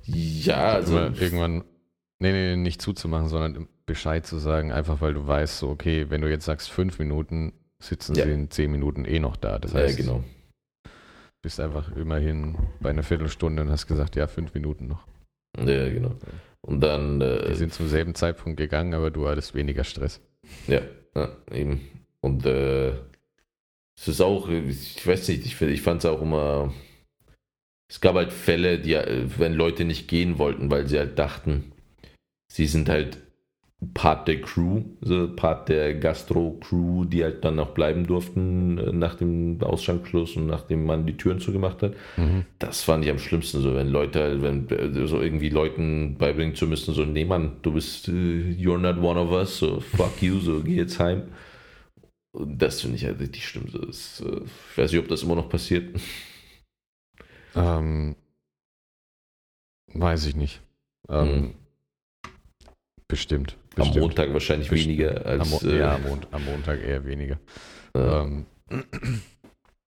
[0.04, 0.98] Ja, also.
[0.98, 1.64] Irgendwann,
[2.18, 6.20] nee, nee, nicht zuzumachen, sondern Bescheid zu sagen, einfach weil du weißt, so, okay, wenn
[6.20, 8.24] du jetzt sagst fünf Minuten, sitzen ja.
[8.24, 9.58] sie in zehn Minuten eh noch da.
[9.58, 10.24] Das heißt, ja, genau.
[11.42, 15.06] bist einfach immerhin bei einer Viertelstunde und hast gesagt, ja, fünf Minuten noch.
[15.58, 16.14] Ja, genau.
[16.60, 17.20] Und dann.
[17.20, 20.20] Äh, die sind zum selben Zeitpunkt gegangen, aber du hattest weniger Stress.
[20.66, 20.82] Ja,
[21.14, 21.80] ja, eben.
[22.20, 22.90] Und äh,
[23.98, 26.72] es ist auch, ich weiß nicht, ich, ich fand es auch immer.
[27.88, 28.94] Es gab halt Fälle, die,
[29.38, 31.72] wenn Leute nicht gehen wollten, weil sie halt dachten,
[32.52, 33.18] sie sind halt
[33.92, 39.16] Part der Crew, also Part der Gastro-Crew, die halt dann noch bleiben durften äh, nach
[39.16, 41.94] dem Ausschanksschluss und nachdem man die Türen zugemacht hat.
[42.16, 42.46] Mhm.
[42.58, 46.66] Das fand ich am schlimmsten, so wenn Leute, wenn äh, so irgendwie Leuten beibringen zu
[46.66, 50.40] müssen, so, nee Mann, du bist, uh, you're not one of us, so fuck you,
[50.40, 51.24] so geh jetzt heim.
[52.32, 53.68] Und das finde ich halt richtig schlimm.
[53.68, 56.00] So, das, ich weiß nicht, ob das immer noch passiert.
[57.54, 58.16] Ähm,
[59.92, 60.62] weiß ich nicht.
[61.08, 61.54] Ähm, mhm.
[63.08, 63.56] Bestimmt.
[63.76, 63.96] Bestimmt.
[63.96, 64.98] Am Montag wahrscheinlich Bestimmt.
[64.98, 65.62] weniger als.
[65.62, 67.38] Am, ja, am, Mon am, Montag eher weniger.
[67.94, 68.22] Ja.
[68.22, 68.46] Ähm,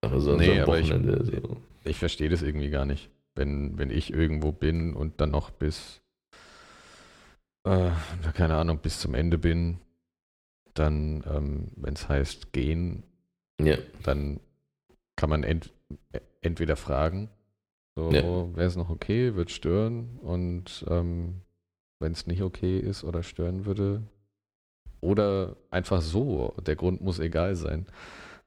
[0.01, 1.23] aber so nee, Wochenende.
[1.23, 1.57] Ich, so.
[1.83, 3.09] ich verstehe das irgendwie gar nicht.
[3.33, 6.01] Wenn, wenn ich irgendwo bin und dann noch bis,
[7.63, 7.89] äh,
[8.35, 9.79] keine Ahnung, bis zum Ende bin,
[10.75, 13.03] dann, ähm, wenn es heißt gehen,
[13.59, 13.77] ja.
[14.03, 14.39] dann
[15.15, 15.73] kann man ent
[16.41, 17.29] entweder fragen,
[17.95, 18.23] so, ja.
[18.55, 21.41] wäre es noch okay, wird stören und ähm,
[21.99, 24.01] wenn es nicht okay ist oder stören würde.
[25.01, 27.85] Oder einfach so, der Grund muss egal sein.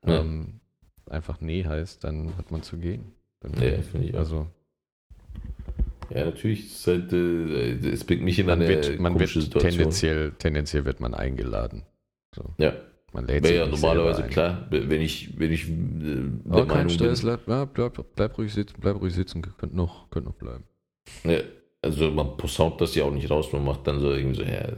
[0.06, 0.20] Ja.
[0.20, 0.60] Ähm,
[1.08, 3.12] einfach nee heißt, dann hat man zu gehen.
[3.40, 4.16] Dann, ja, finde ich.
[4.16, 4.46] Also.
[6.10, 6.66] Ja, natürlich.
[6.66, 9.70] Es, halt, äh, es bringt mich in man eine wird, man wird Situation.
[9.70, 11.84] Tendenziell, tendenziell wird man eingeladen.
[12.34, 12.44] So.
[12.58, 12.74] Ja.
[13.14, 15.74] Man lädt sich ja normalerweise klar, wenn ich, wenn ich äh,
[16.44, 17.38] der oh, kein Stress, bin.
[17.44, 20.64] Bleib, bleib, bleib, ruhig sitzen, bleib ruhig sitzen, könnt noch, könnt noch bleiben.
[21.24, 21.40] Ja,
[21.82, 24.68] also man posaunt das ja auch nicht raus, man macht dann so irgendwie so, ja,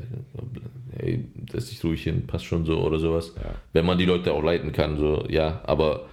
[0.97, 3.35] hey, setz dich ruhig hin, passt schon so oder sowas.
[3.37, 3.55] Ja.
[3.73, 6.07] Wenn man die Leute auch leiten kann, so, ja, aber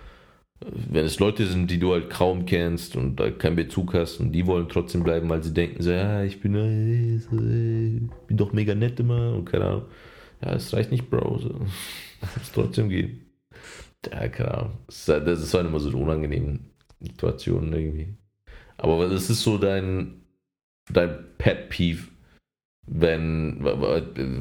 [0.64, 4.32] wenn es Leute sind, die du halt kaum kennst und da keinen Bezug hast und
[4.32, 8.54] die wollen trotzdem bleiben, weil sie denken so, ja, ich bin, äh, äh, bin doch
[8.54, 9.86] mega nett immer und keine Ahnung.
[10.44, 11.50] Ja, es reicht nicht, Bro, so.
[12.38, 13.26] muss trotzdem gehen.
[14.12, 14.78] Ja, keine Ahnung.
[14.88, 16.60] Das ist halt immer so eine unangenehme
[17.00, 18.16] Situation irgendwie.
[18.78, 20.21] Aber das ist so dein,
[20.92, 22.08] dein Pet Peeve,
[22.88, 23.64] wenn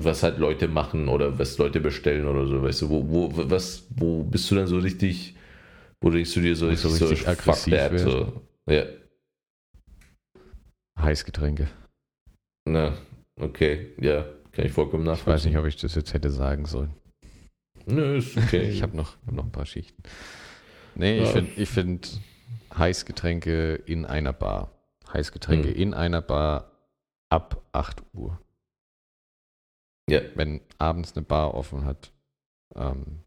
[0.03, 3.87] was halt Leute machen oder was Leute bestellen oder so, weißt du, wo, wo, was,
[3.90, 5.37] wo bist du dann so richtig,
[6.00, 8.85] wo denkst du dir so, so richtig so, aggressiv that, so, ja.
[10.98, 11.68] Heißgetränke.
[12.68, 12.96] Na,
[13.40, 15.31] okay, ja, kann ich vollkommen nachvollziehen.
[15.31, 16.94] Ich weiß nicht, ob ich das jetzt hätte sagen sollen.
[17.87, 18.62] Nö, ist okay.
[18.70, 20.03] ich habe noch, hab noch ein paar Schichten.
[20.94, 21.24] Nee, ja.
[21.24, 22.20] ich finde, ich find,
[22.76, 24.80] Heißgetränke in einer Bar.
[25.12, 25.75] Heißgetränke Hm.
[25.77, 26.70] in einer Bar
[27.31, 28.38] ab 8 Uhr.
[30.09, 32.11] Ja, Wenn abends eine Bar offen hat.
[32.75, 33.20] Ähm,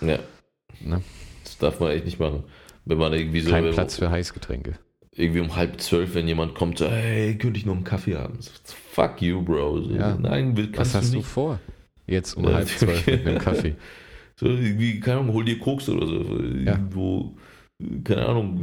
[0.00, 0.18] ja.
[0.80, 1.02] Ne?
[1.44, 2.44] Das darf man echt nicht machen.
[2.84, 4.78] Wenn man irgendwie so kein Platz für Heißgetränke.
[5.14, 8.40] irgendwie um halb zwölf, wenn jemand kommt, so, hey, könnte ich noch einen Kaffee haben?
[8.40, 8.50] So,
[8.92, 9.82] fuck you, Bro.
[9.82, 10.16] So, Ja.
[10.16, 11.28] Nein, will, Was kannst hast du du nicht.
[11.28, 11.60] vor?
[12.06, 13.74] Jetzt um Ja, halb zwölf mit einem Kaffee.
[14.36, 16.14] So, irgendwie, keine Ahnung, hol dir Koks oder so.
[16.14, 17.36] Irgendwo,
[18.02, 18.62] keine Ahnung,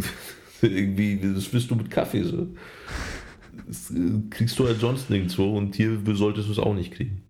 [0.62, 2.24] irgendwie, das wirst du mit Kaffee.
[2.24, 2.48] So.
[3.68, 7.24] Das äh, kriegst du halt sonst nirgendwo und hier solltest du es auch nicht kriegen.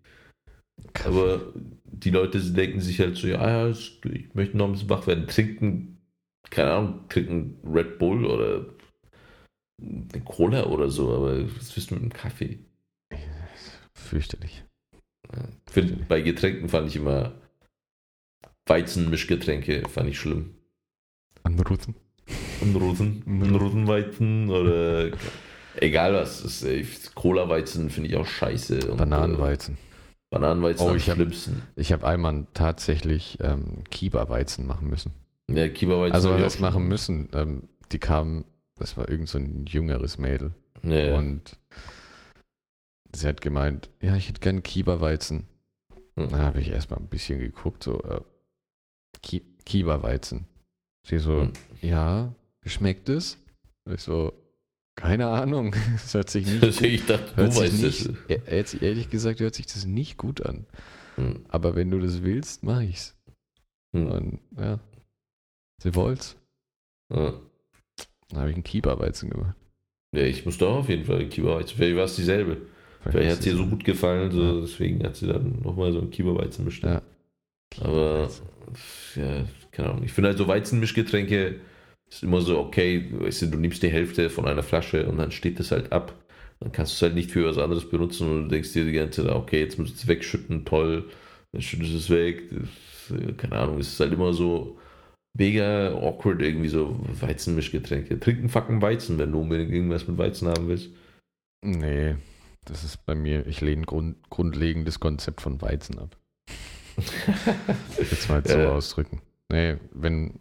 [1.05, 1.53] Aber
[1.85, 5.27] die Leute denken sich halt so, ja, ja, ich möchte noch ein bisschen wach werden.
[5.27, 5.97] Trinken,
[6.49, 8.65] keine Ahnung, trinken Red Bull oder
[9.81, 12.59] eine Cola oder so, aber was wirst du mit einem Kaffee?
[13.93, 14.63] Fürchterlich.
[15.67, 17.33] Ich find, bei Getränken fand ich immer
[18.65, 20.55] Weizenmischgetränke, fand ich schlimm.
[21.43, 21.95] Anrufen.
[22.61, 25.11] Ein Rosen, ein Rosenweizen oder
[25.75, 26.63] egal was.
[26.63, 28.91] Äh, Cola-Weizen finde ich auch scheiße.
[28.91, 29.75] Und, Bananenweizen.
[29.75, 29.77] Äh,
[30.31, 31.61] Bananenweizen Oh, am ich hab- schlimmsten.
[31.75, 35.13] Ich habe einmal tatsächlich ähm, Kiba-Weizen machen müssen.
[35.49, 36.13] Ja, Kieberweizen.
[36.13, 37.29] Also hab was machen müssen?
[37.33, 38.45] Ähm, die kamen,
[38.77, 40.51] das war irgend so ein jüngeres Mädel.
[40.83, 41.17] Ja, ja.
[41.17, 41.57] Und
[43.15, 45.47] sie hat gemeint, ja, ich hätte gerne Kiba-Weizen.
[46.15, 46.29] Hm.
[46.29, 48.21] Da habe ich erstmal ein bisschen geguckt, so äh,
[49.23, 50.45] Ki Kiba-Weizen.
[51.07, 51.53] Sie so, Hm.
[51.81, 52.33] ja,
[52.65, 53.38] schmeckt es?
[53.89, 54.33] Ich so,
[54.95, 55.73] keine Ahnung.
[55.95, 58.73] Es hört sich nicht Deswegen, ich dachte, Hört sich nicht, es.
[58.73, 60.65] e- ehrlich gesagt hört sich das nicht gut an.
[61.15, 61.45] Hm.
[61.49, 63.15] Aber wenn du das willst, mach ich's.
[63.95, 64.07] Hm.
[64.12, 64.79] Und ja,
[65.81, 66.35] sie wollt's.
[67.12, 67.33] Ja.
[68.29, 69.55] Dann habe ich einen Keeper-Weizen gemacht.
[70.15, 71.75] ja, ich musste auch auf jeden Fall Kieberweizen.
[71.77, 72.57] Vielleicht war es dieselbe.
[73.01, 74.62] Vielleicht hat es ihr so gut gefallen, so, Ja.
[74.62, 76.95] deswegen hat sie dann nochmal so ein Kieberweizen bestellt.
[76.95, 77.01] Ja.
[77.82, 78.29] Aber
[79.15, 80.03] ja, keine Ahnung.
[80.03, 81.60] Ich finde halt so Weizenmischgetränke
[82.10, 85.32] ist immer so, okay, weißt du, du nimmst die Hälfte von einer Flasche und dann
[85.32, 86.13] steht das halt ab.
[86.60, 88.91] Dann kannst du es halt nicht für was anderes benutzen und du denkst dir die
[88.91, 91.05] ganze Zeit, okay, jetzt musst du es wegschütten, toll,
[91.51, 92.49] dann schüttest du es weg.
[92.49, 94.77] Das, keine Ahnung, es ist halt immer so
[95.38, 98.19] mega awkward irgendwie so Weizenmischgetränke.
[98.19, 100.89] Trinken fucking Weizen, wenn du unbedingt irgendwas mit Weizen haben willst.
[101.63, 102.15] Nee,
[102.65, 106.17] das ist bei mir, ich lehne grund, grundlegend das Konzept von Weizen ab.
[107.97, 108.71] Jetzt mal so Ja.
[108.71, 109.21] ausdrücken.
[109.51, 110.39] Nee, wenn,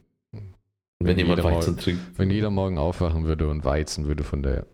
[0.98, 2.00] Wenn, jemand jeder Weizen mal- trinkt.
[2.18, 4.66] wenn jeder morgen aufwachen würde und Weizen würde von der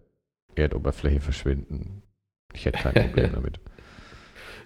[0.55, 2.03] Erdoberfläche verschwinden,
[2.53, 3.61] ich hätte kein Problem damit.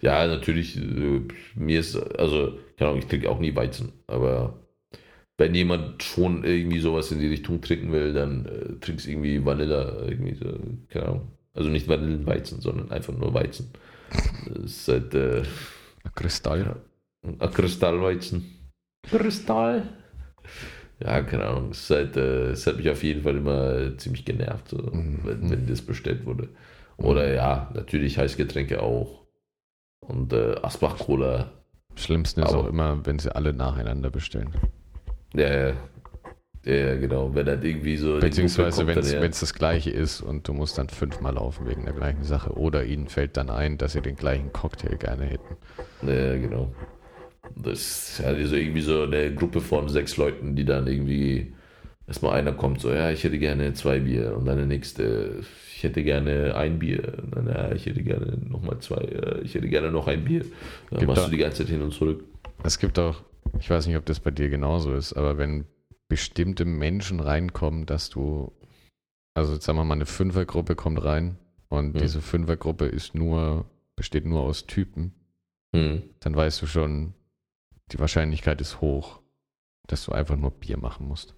[0.00, 1.20] Ja, natürlich, äh,
[1.56, 4.60] mir ist, also, keine Ahnung, ich trinke auch nie Weizen, aber
[5.36, 10.02] wenn jemand schon irgendwie sowas in die Richtung trinken will, dann äh, trinkst irgendwie Vanilla,
[10.06, 11.28] irgendwie so, keine Ahnung.
[11.54, 13.70] Also nicht Vanillenweizen, sondern einfach nur Weizen.
[14.46, 15.42] Das ist halt äh,
[16.14, 16.76] Kristall.
[17.22, 18.44] Ein Kristallweizen.
[19.08, 19.88] Kristall.
[21.00, 21.70] Ja, keine Ahnung.
[21.70, 25.20] Es, halt, äh, es hat mich auf jeden Fall immer ziemlich genervt, so, Mhm.
[25.24, 26.48] wenn, wenn das bestellt wurde.
[26.96, 29.26] Oder ja, natürlich Heißgetränke auch.
[30.00, 31.52] Und äh, Asbach-Cola.
[31.94, 34.52] Schlimmsten ist Aber- auch immer, wenn sie alle nacheinander bestellen.
[35.34, 35.72] Ja, ja.
[36.64, 37.34] Ja, genau.
[37.34, 38.18] Wenn halt irgendwie so.
[38.18, 41.94] Beziehungsweise, wenn dann, es das gleiche ist und du musst dann fünfmal laufen wegen der
[41.94, 42.52] gleichen Sache.
[42.58, 45.56] Oder ihnen fällt dann ein, dass sie den gleichen Cocktail gerne hätten.
[46.02, 46.72] ja, genau.
[47.56, 51.52] Das ist ja also irgendwie so eine Gruppe von sechs Leuten, die dann irgendwie.
[52.06, 54.34] Erstmal einer kommt so, ja, ich hätte gerne zwei Bier.
[54.34, 55.40] Und dann der nächste,
[55.76, 57.18] ich hätte gerne ein Bier.
[57.22, 59.02] Und dann, ja, ich hätte gerne nochmal zwei.
[59.02, 60.40] äh, Ich hätte gerne noch ein Bier.
[60.90, 62.24] Dann Gibt machst da- du die ganze Zeit hin und zurück.
[62.64, 63.22] Es gibt auch,
[63.60, 65.66] ich weiß nicht, ob das bei dir genauso ist, aber wenn
[66.08, 68.52] bestimmte Menschen reinkommen, dass du,
[69.34, 71.36] also jetzt sagen wir mal, eine Fünfergruppe kommt rein
[71.68, 71.98] und Mhm.
[71.98, 75.12] diese Fünfergruppe ist nur, besteht nur aus Typen,
[75.76, 76.02] Hm.
[76.20, 77.12] dann weißt du schon,
[77.92, 79.20] die Wahrscheinlichkeit ist hoch,
[79.86, 81.34] dass du einfach nur Bier machen musst.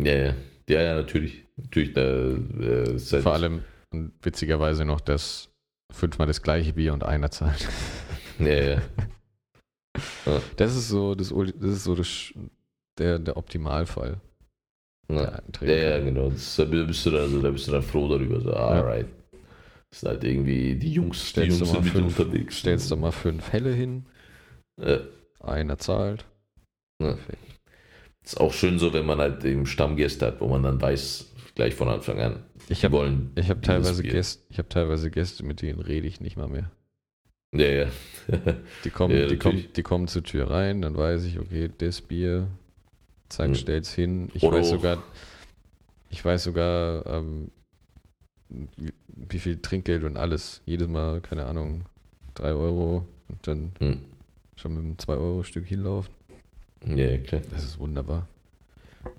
[0.00, 0.34] Ja, ja.
[0.68, 1.44] Ja, ja, natürlich.
[1.56, 3.62] Natürlich, da äh, ist halt, Vor allem
[3.92, 5.50] und witzigerweise noch das
[5.92, 7.68] fünfmal das gleiche Bier und einer zahlt.
[8.38, 8.82] Ja, ja.
[10.56, 12.32] Das ist so das, das ist so das,
[12.98, 14.20] der, der Optimalfall.
[15.10, 15.42] ja.
[15.60, 16.30] Ja, ja, genau.
[16.30, 18.40] Das, da bist du dann, also, da bist du dann froh darüber.
[18.40, 18.56] So, Ja.
[18.56, 19.06] alright.
[19.90, 22.58] Das sind halt irgendwie die Jungs, die Stellst du Jungs mal sind fünf- unterwegs.
[22.58, 24.06] Stellst du mal fünf Helle hin,
[24.80, 25.00] Äh,
[25.42, 26.24] einer zahlt.
[27.00, 27.16] ja.
[28.24, 31.26] Ist auch schön so, wenn man halt eben Stammgäste hat, wo man dann weiß,
[31.56, 33.32] gleich von Anfang an, Ich habe wollen.
[33.34, 34.02] ich hab teilweise.
[34.04, 36.70] Gäste, ich hab teilweise Gäste, mit denen rede ich nicht mal mehr.
[37.54, 37.86] Ja, ja.
[38.84, 42.00] Die kommen, Ja, die, kommen, die kommen zur Tür rein, dann weiß ich, okay, das
[42.00, 42.46] Bier,
[43.28, 43.54] zack, Hm.
[43.56, 44.30] stell's hin.
[44.34, 45.02] Ich Oder weiß sogar,
[46.08, 47.50] ich weiß sogar, ähm,
[48.48, 50.62] wie, wie viel Trinkgeld und alles.
[50.64, 51.86] Jedes Mal, keine Ahnung,
[52.34, 54.00] drei Euro und dann Hm.
[54.62, 56.14] Schon mit einem 2-Euro-Stück hinlaufen.
[56.86, 57.42] Ja, klar.
[57.50, 58.28] Das ist wunderbar.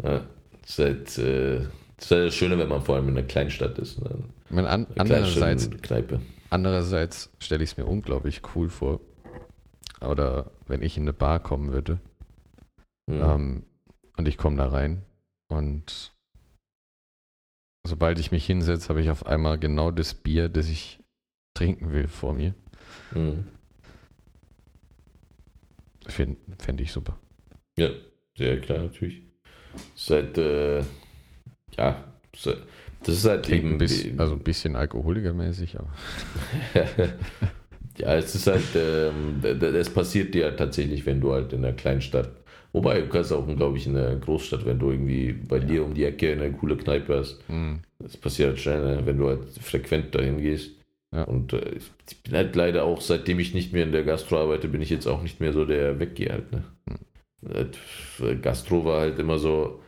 [0.01, 0.25] Ja.
[0.61, 1.59] Das ist halt, äh,
[1.97, 4.01] das ist halt das Schöne, wenn man vor allem in einer Kleinstadt ist.
[4.01, 4.09] Ne?
[4.49, 6.21] Meine, an, andererseits Kneipe.
[6.49, 8.99] Andererseits stelle ich es mir unglaublich cool vor.
[10.01, 11.99] Oder wenn ich in eine Bar kommen würde
[13.09, 13.21] Hm.
[13.21, 13.63] ähm,
[14.17, 15.03] und ich komme da rein
[15.49, 16.13] und
[17.85, 20.99] sobald ich mich hinsetze, habe ich auf einmal genau das Bier, das ich
[21.53, 22.53] trinken will, vor mir.
[23.11, 23.47] Hm.
[26.07, 27.17] Fände fänd ich super.
[27.77, 27.89] Ja,
[28.37, 29.21] sehr klar, natürlich.
[30.09, 30.79] Halt, äh,
[31.77, 32.45] ja, das
[33.07, 33.71] ist- halt Klingt eben.
[33.73, 35.91] ein bisschen, also ein bisschen alkoholikermäßig, aber
[37.97, 41.73] ja, es ist halt, ähm, das passiert dir halt tatsächlich, wenn du halt in einer
[41.75, 42.29] Kleinstadt,
[42.71, 45.93] wobei du kannst auch, glaube ich, in einer Großstadt, wenn du irgendwie bei dir um
[45.93, 49.43] die Ecke eine coole Kneipe hast, hm, das passiert halt schnell, ne, wenn du halt
[49.61, 50.71] frequent dahin gehst.
[51.13, 51.23] Ja.
[51.25, 51.77] Und äh,
[52.09, 54.89] ich bin halt leider auch, seitdem ich nicht mehr in der Gastro arbeite, bin ich
[54.89, 56.63] jetzt auch nicht mehr so der Weggeher halt, ne.
[57.49, 59.81] Äh, Gastro war halt immer so,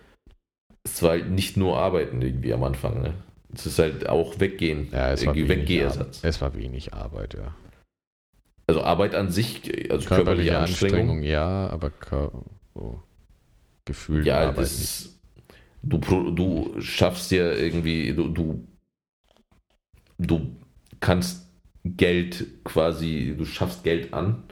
[0.83, 3.13] es war halt nicht nur Arbeiten irgendwie am Anfang, ne.
[3.53, 6.17] Es ist halt auch Weggehen, ja, es war, Weggehersatz.
[6.19, 6.29] Arbeit.
[6.29, 7.55] es war wenig Arbeit, ja.
[8.67, 10.99] Also Arbeit an sich, also körperliche, Körperliche Anstrengung.
[10.99, 11.91] Anstrengung, ja, aber
[12.73, 13.01] so
[13.85, 15.15] gefühlt Ja, Arbeit das
[15.85, 18.67] du, du schaffst ja irgendwie, du, du,
[20.17, 20.55] du
[21.05, 21.45] kannst
[21.83, 24.43] Geld quasi, du schaffst Geld an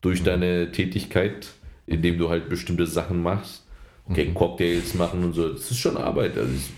[0.00, 0.24] durch Mhm.
[0.24, 1.46] deine Tätigkeit,
[1.86, 3.64] indem du halt bestimmte Sachen machst.
[4.06, 4.34] Okay, Mhm.
[4.34, 6.36] Cocktails machen und so, das ist schon Arbeit.
[6.36, 6.70] Also es,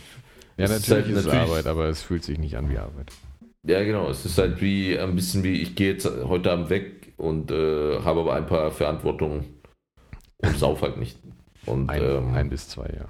[0.59, 2.71] Ja, es ist natürlich halt ist es natürlich- Arbeit, aber es fühlt sich nicht an
[2.71, 3.11] wie Arbeit.
[3.67, 7.15] ja, genau, es ist halt wie ein bisschen wie, ich gehe jetzt heute Abend weg
[7.17, 9.45] und äh, habe aber ein paar Verantwortungen
[10.39, 11.19] und sauf halt nicht.
[11.65, 13.09] Und Ein, ähm, ein bis zwei, ja.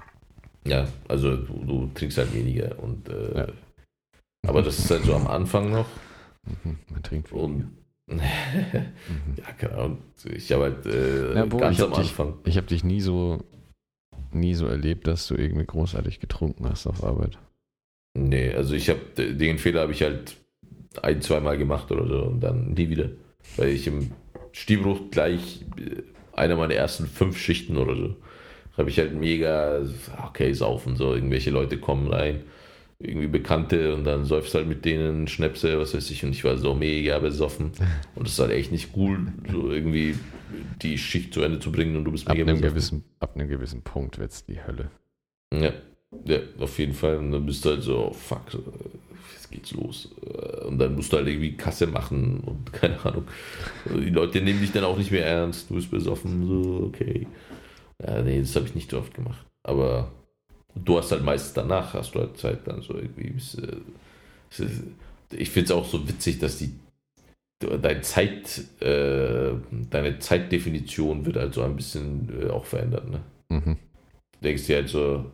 [0.65, 3.47] Ja, also du, du trinkst halt weniger und äh, Ja.
[4.47, 5.85] Aber das ist halt so am Anfang noch
[6.63, 7.45] Mhm, Man trinkt weniger.
[7.45, 7.71] und
[9.37, 9.97] ja, keine Ahnung.
[10.33, 12.35] Ich habe halt äh, Ja, wo, ganz am dich- Anfang.
[12.45, 13.43] Ich habe dich nie so
[14.31, 17.37] nie so erlebt, dass du irgendwie großartig getrunken hast auf Arbeit.
[18.17, 20.37] Nee, also ich habe den Fehler habe ich halt
[21.01, 23.09] ein, zweimal gemacht oder so und dann nie wieder.
[23.57, 24.11] Weil ich im
[24.53, 26.01] Stiebruch gleich äh,
[26.33, 28.15] einer meiner ersten fünf Schichten oder so
[28.77, 29.81] habe ich halt mega,
[30.27, 32.41] okay, saufen so, irgendwelche Leute kommen rein,
[32.99, 36.57] irgendwie Bekannte und dann säufst halt mit denen Schnäpse, was weiß ich, und ich war
[36.57, 37.71] so mega besoffen
[38.15, 39.19] und es ist halt echt nicht cool,
[39.51, 40.15] so irgendwie
[40.81, 42.73] die Schicht zu Ende zu bringen und du bist Ab mega einem, besoffen.
[42.73, 44.89] gewissen, ab einem gewissen Punkt wird es die Hölle.
[45.53, 45.73] Ja,
[46.25, 47.17] ja, auf jeden Fall.
[47.17, 48.43] Und dann bist du halt so, oh, fuck,
[49.33, 50.05] jetzt geht's los.
[50.65, 53.25] Und dann musst du halt irgendwie Kasse machen und keine Ahnung.
[53.85, 57.27] Die Leute nehmen dich dann auch nicht mehr ernst, du bist besoffen, so, okay.
[58.03, 59.45] Ja, nee, das habe ich nicht so oft gemacht.
[59.63, 60.11] Aber
[60.85, 63.33] du hast halt meistens danach, hast du halt Zeit dann so irgendwie.
[63.61, 64.65] äh,
[65.37, 66.71] Ich finde es auch so witzig, dass die
[67.59, 69.53] deine Zeit, äh,
[69.89, 73.21] deine Zeitdefinition wird halt so ein bisschen äh, auch verändert, ne?
[73.49, 73.77] Mhm.
[74.43, 75.25] denkst dir halt so,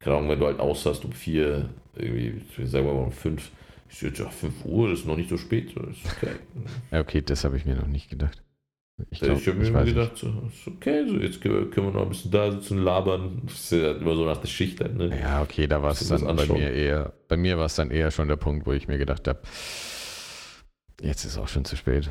[0.00, 3.50] keine Ahnung, wenn du halt aus hast um vier, irgendwie, sagen wir mal um fünf,
[3.88, 6.34] ich so, ja, fünf Uhr, das ist noch nicht so spät, so, okay.
[6.90, 8.42] Ja, okay, das habe ich mir noch nicht gedacht.
[9.10, 12.02] Ich, Ich, glaub, ich habe mir immer gedacht, so, okay, so, jetzt können wir, noch
[12.02, 13.42] ein bisschen da sitzen, labern.
[13.46, 15.20] Das ist ja immer so nach der Schicht halt, ne?
[15.20, 18.10] Ja, okay, da war es dann bei mir eher, bei mir war es dann eher
[18.10, 19.42] schon der Punkt, wo ich mir gedacht habe,
[21.00, 22.10] jetzt ist auch schon zu spät.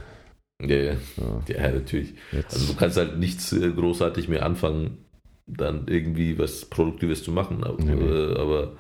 [0.62, 2.14] Ja, ja, So, ja, natürlich.
[2.32, 5.06] jetzt, Also du kannst halt nichts äh, großartig mehr anfangen,
[5.46, 7.64] dann irgendwie was Produktives zu machen.
[7.64, 8.16] Aber, Nee, nee.
[8.34, 8.78] äh, aber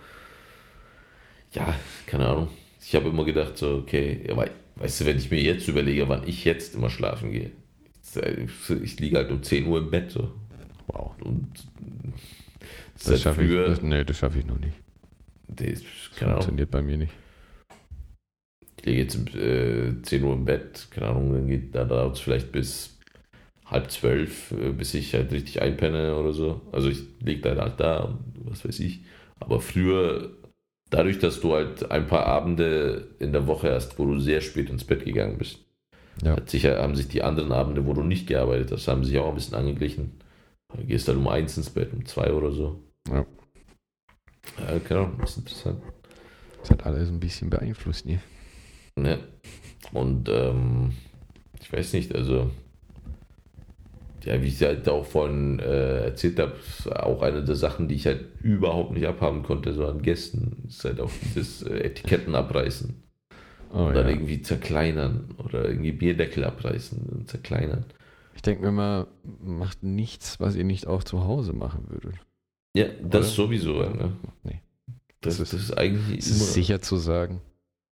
[1.51, 1.75] ja,
[2.05, 2.49] keine Ahnung.
[2.81, 6.27] Ich habe immer gedacht, so, okay, wei- weißt du, wenn ich mir jetzt überlege, wann
[6.27, 7.51] ich jetzt immer schlafen gehe,
[8.17, 10.31] ich liege halt um 10 Uhr im Bett so.
[10.87, 11.11] wow.
[11.23, 11.47] Und
[13.03, 14.75] das, schaffe ich, das, nee, das schaffe ich noch nicht.
[15.47, 17.13] das, Das funktioniert bei mir nicht.
[18.77, 22.15] ich liege jetzt um äh, 10 Uhr im Bett, keine Ahnung, dann geht da dauert
[22.15, 22.99] es vielleicht bis
[23.65, 26.61] halb zwölf, äh, bis ich halt richtig einpenne oder so.
[26.71, 29.01] Also ich liege dann halt da und was weiß ich.
[29.39, 30.31] Aber früher,
[30.89, 34.69] dadurch, dass du halt ein paar Abende in der Woche hast, wo du sehr spät
[34.69, 35.59] ins Bett gegangen bist,
[36.21, 36.35] Ja.
[36.35, 39.29] hat sich, haben sich die anderen Abende, wo du nicht gearbeitet hast, haben sich auch
[39.29, 40.11] ein bisschen angeglichen.
[40.75, 42.79] Du gehst dann um eins ins Bett, um zwei oder so.
[43.09, 43.25] Ja.
[44.59, 45.81] Ja, Ahnung, das ist interessant.
[46.61, 48.19] Das hat alles ein bisschen beeinflusst, ne?
[48.97, 49.17] Ja.
[49.91, 50.93] Und ähm,
[51.59, 52.51] ich weiß nicht, also
[54.23, 56.55] ja, wie ich halt auch vorhin äh, erzählt habe,
[56.95, 60.85] auch eine der Sachen, die ich halt überhaupt nicht abhaben konnte, so an Gästen, ist
[60.85, 63.03] halt auch dieses äh, Etiketten abreißen
[63.75, 64.13] Oh, und dann ja.
[64.13, 67.85] irgendwie zerkleinern oder irgendwie Bierdeckel abreißen und zerkleinern.
[68.35, 69.07] Ich denke mir mal,
[69.43, 72.15] macht nichts, was ihr nicht auch zu Hause machen würdet.
[72.75, 73.47] Ja, das Oder?
[73.47, 73.73] sowieso.
[73.81, 74.13] Ne?
[74.43, 74.61] Nee.
[75.21, 77.41] Das, Das das, ist eigentlich Es ist sicher zu sagen.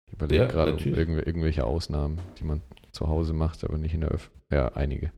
[0.07, 2.61] Ich überlege Ja, gerade um irgendw irgendwelche Ausnahmen, die man
[2.91, 4.51] zu Hause macht, aber nicht in der Öffentlichkeit.
[4.51, 5.11] Ja, einige.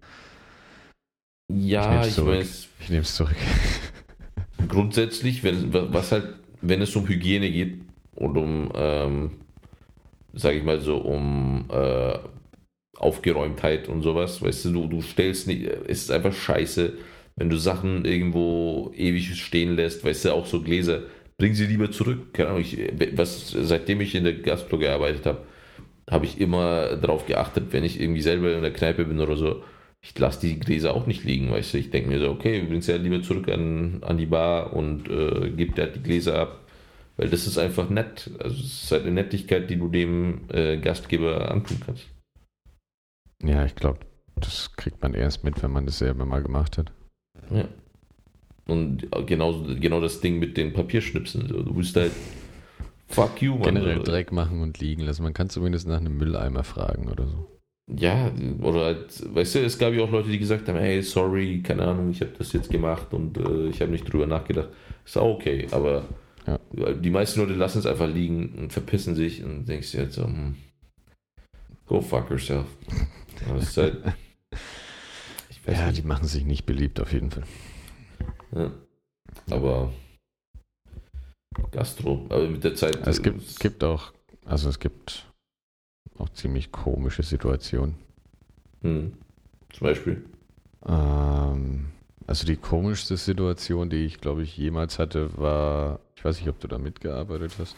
[1.47, 2.36] Ich ja, ich zurück.
[2.39, 3.36] weiß, Ich nehme es zurück.
[4.68, 7.82] grundsätzlich, wenn, was halt, wenn es um Hygiene geht
[8.16, 9.32] und um, ähm,
[10.39, 12.17] sage ich mal so, um äh,
[12.97, 16.93] Aufgeräumtheit und sowas, weißt du, du, du stellst nicht, es ist einfach scheiße,
[17.35, 21.03] wenn du Sachen irgendwo ewig stehen lässt, weißt du, auch so Gläser,
[21.37, 22.33] bring sie lieber zurück.
[22.33, 22.77] Keine Ahnung, ich,
[23.13, 25.43] was, seitdem ich in der Gastro gearbeitet habe,
[26.09, 29.63] habe ich immer darauf geachtet, wenn ich irgendwie selber in der Kneipe bin oder so,
[30.01, 31.77] ich lasse die Gläser auch nicht liegen, weißt du.
[31.77, 35.09] Ich denke mir so, okay, bring sie ja lieber zurück an, an die Bar und
[35.09, 36.65] äh, gib dir die Gläser ab.
[37.20, 38.32] Weil das ist einfach nett.
[38.39, 42.07] Also es ist halt eine Nettigkeit, die du dem äh, Gastgeber antun kannst.
[43.43, 43.99] Ja, ich glaube,
[44.38, 46.93] das kriegt man erst mit, wenn man das selber mal gemacht hat.
[47.51, 47.67] Ja.
[48.67, 51.49] Und genau, genau das Ding mit den Papierschnipsen.
[51.49, 52.13] Du bist halt
[53.09, 53.76] fuck you, Mann.
[53.76, 55.24] Generell Dreck machen und liegen lassen.
[55.24, 57.59] Man kann zumindest nach einem Mülleimer fragen oder so.
[57.93, 61.61] Ja, oder halt, weißt du, es gab ja auch Leute, die gesagt haben, hey, sorry,
[61.61, 64.70] keine Ahnung, ich habe das jetzt gemacht und äh, ich habe nicht drüber nachgedacht.
[65.03, 66.05] Ist auch okay, aber
[66.45, 66.93] ja.
[66.93, 70.23] die meisten Leute lassen es einfach liegen und verpissen sich und denkst dir halt so,
[70.25, 70.55] hm,
[71.85, 72.65] go fuck yourself.
[73.47, 74.03] Halt,
[75.67, 75.97] ja, nicht.
[75.97, 77.43] die machen sich nicht beliebt auf jeden Fall.
[78.53, 78.71] Ja.
[79.49, 79.93] Aber
[81.71, 82.95] Gastro, aber mit der Zeit.
[83.07, 84.13] Es gibt, gibt auch,
[84.45, 85.25] also es gibt
[86.17, 87.95] auch ziemlich komische Situationen.
[88.81, 89.13] Hm.
[89.71, 90.25] Zum Beispiel?
[90.85, 91.87] Ähm,
[92.27, 96.59] also die komischste Situation, die ich glaube ich jemals hatte, war, ich weiß nicht, ob
[96.59, 97.78] du da mitgearbeitet hast,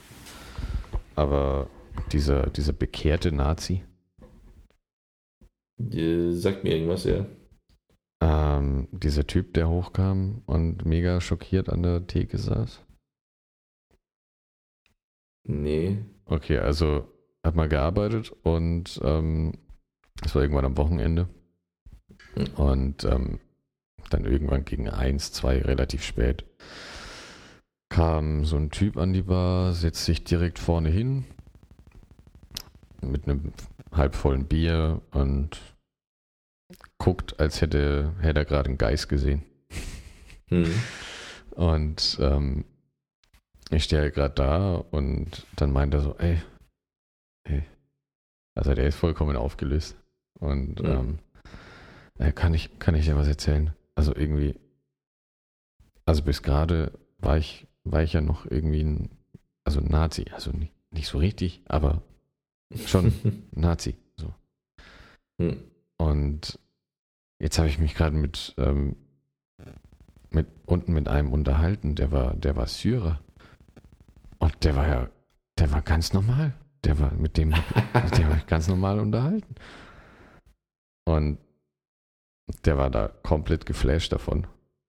[1.15, 1.69] aber
[2.11, 3.83] dieser, dieser bekehrte Nazi.
[5.77, 7.27] Die sagt mir irgendwas, ja.
[8.19, 12.83] Ähm, dieser Typ, der hochkam und mega schockiert an der Theke saß.
[15.43, 16.03] Nee.
[16.25, 17.07] Okay, also
[17.45, 19.53] hat mal gearbeitet und ähm,
[20.19, 21.29] das war irgendwann am Wochenende.
[22.33, 22.53] Hm.
[22.55, 23.39] Und ähm,
[24.09, 26.43] dann irgendwann gegen eins, zwei relativ spät
[27.91, 31.25] kam so ein Typ an die Bar, setzt sich direkt vorne hin
[33.01, 33.53] mit einem
[33.91, 35.59] halbvollen Bier und
[36.97, 39.43] guckt, als hätte, hätte er gerade einen Geist gesehen.
[40.49, 40.73] Mhm.
[41.51, 42.63] Und ähm,
[43.71, 46.41] ich stehe halt gerade da und dann meint er so, ey,
[47.43, 47.63] ey.
[48.55, 49.97] Also der ist vollkommen aufgelöst.
[50.39, 50.99] Und ja.
[50.99, 51.19] ähm,
[52.19, 53.73] äh, kann, ich, kann ich dir was erzählen?
[53.95, 54.57] Also irgendwie,
[56.05, 59.09] also bis gerade war ich, war ich ja noch irgendwie ein,
[59.63, 62.01] also ein Nazi, also nicht, nicht so richtig, aber
[62.85, 63.13] schon
[63.51, 63.95] Nazi.
[64.15, 64.33] So.
[65.39, 65.63] Hm.
[65.97, 66.59] Und
[67.39, 68.95] jetzt habe ich mich gerade mit, ähm,
[70.29, 73.19] mit unten mit einem unterhalten, der war, der war Syrer.
[74.39, 75.09] Und der war ja,
[75.59, 76.53] der war ganz normal.
[76.83, 79.55] Der war mit dem, habe ich ganz normal unterhalten.
[81.05, 81.37] Und
[82.65, 84.47] der war da komplett geflasht davon.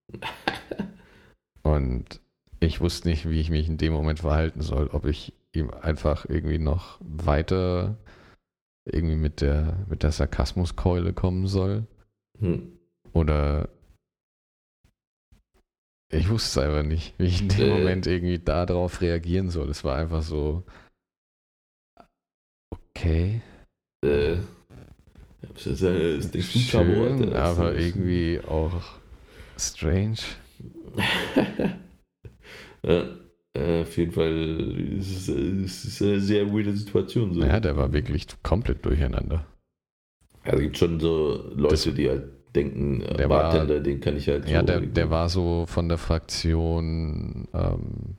[1.63, 2.22] Und
[2.63, 4.89] ich wusste nicht, wie ich mich in dem Moment verhalten soll.
[4.93, 7.97] Ob ich ihm einfach irgendwie noch weiter
[8.85, 11.87] irgendwie mit der, mit der Sarkasmuskeule kommen soll.
[12.39, 12.79] Hm.
[13.13, 13.69] Oder
[16.11, 17.79] ich wusste es einfach nicht, wie ich in dem äh.
[17.79, 19.71] Moment irgendwie darauf reagieren soll.
[19.71, 20.63] Es war einfach so,
[22.71, 23.41] okay.
[24.05, 24.37] Äh,
[25.41, 28.83] das ist, äh, ist nicht Schön, aber irgendwie auch
[29.57, 30.19] strange.
[32.85, 33.05] ja,
[33.55, 37.35] äh, auf jeden Fall ist es, eine sehr weirde Situation.
[37.35, 37.43] So.
[37.43, 39.47] Ja, der war wirklich komplett durcheinander.
[40.45, 42.25] Also gibt schon so Leute, das, die halt
[42.55, 44.53] denken, äh, der Bartender, war, den kann ich halt so.
[44.53, 48.17] Ja, der, der war so von der Fraktion ähm,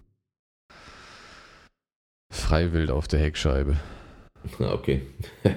[2.31, 3.77] Freiwild auf der Heckscheibe.
[4.59, 5.03] Okay.
[5.45, 5.51] Ja.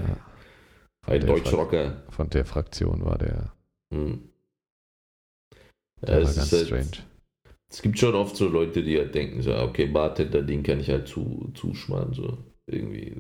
[1.13, 2.03] Ein Deutschrocker.
[2.11, 3.53] Von der Fraktion war der.
[3.93, 4.29] Hm.
[6.03, 7.07] Der ja, war ganz halt, strange.
[7.69, 10.89] Es gibt schon oft so Leute, die halt denken, so, okay, Bartender, den kann ich
[10.89, 13.17] halt zu, zuschmarren, so irgendwie.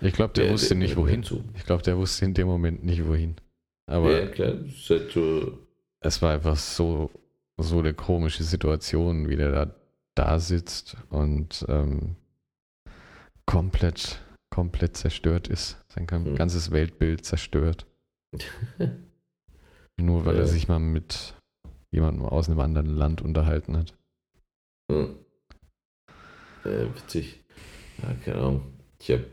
[0.00, 1.22] ich glaube, der, der, wusste der, nicht wohin.
[1.22, 1.44] Zu.
[1.56, 3.36] Ich glaube, der wusste in dem Moment nicht wohin.
[3.86, 5.58] Aber ja, klar, es, halt so
[6.00, 7.10] es war einfach so,
[7.58, 9.74] so eine komische Situation, wie der da,
[10.14, 12.16] da sitzt und ähm,
[13.46, 14.20] komplett
[14.52, 15.78] komplett zerstört ist.
[15.88, 16.36] Sein hm.
[16.36, 17.86] ganzes Weltbild zerstört.
[19.96, 20.42] Nur weil ja.
[20.42, 21.34] er sich mal mit
[21.92, 23.94] jemandem aus einem anderen Land unterhalten hat.
[24.90, 25.14] Hm.
[26.64, 27.44] Äh, witzig.
[28.02, 28.62] Ja, keine Ahnung.
[29.00, 29.24] Ich habe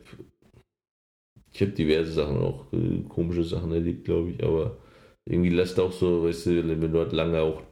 [1.52, 4.78] ich hab diverse Sachen, auch äh, komische Sachen erlebt, glaube ich, aber
[5.26, 7.64] irgendwie lässt auch so, weißt du, wenn du halt lange auch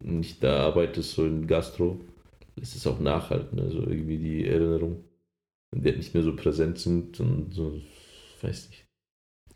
[0.00, 2.00] nicht da arbeitest, so in Gastro,
[2.56, 5.04] lässt es auch nachhalten, also irgendwie die Erinnerung
[5.70, 7.80] wenn die halt nicht mehr so präsent sind und so,
[8.42, 8.86] weiß nicht.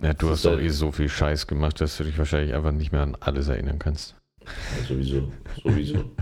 [0.02, 2.54] Ja, du das hast doch halt, eh so viel Scheiß gemacht, dass du dich wahrscheinlich
[2.54, 4.19] einfach nicht mehr an alles erinnern kannst.
[4.78, 5.32] Ja, sowieso,
[5.62, 6.16] sowieso.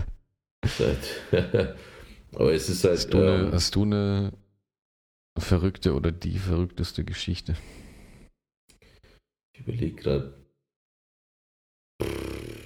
[2.35, 2.97] Aber es ist halt.
[2.97, 4.33] Hast du, eine, ähm, hast du eine
[5.37, 7.55] verrückte oder die verrückteste Geschichte?
[9.53, 10.33] Ich überlege gerade.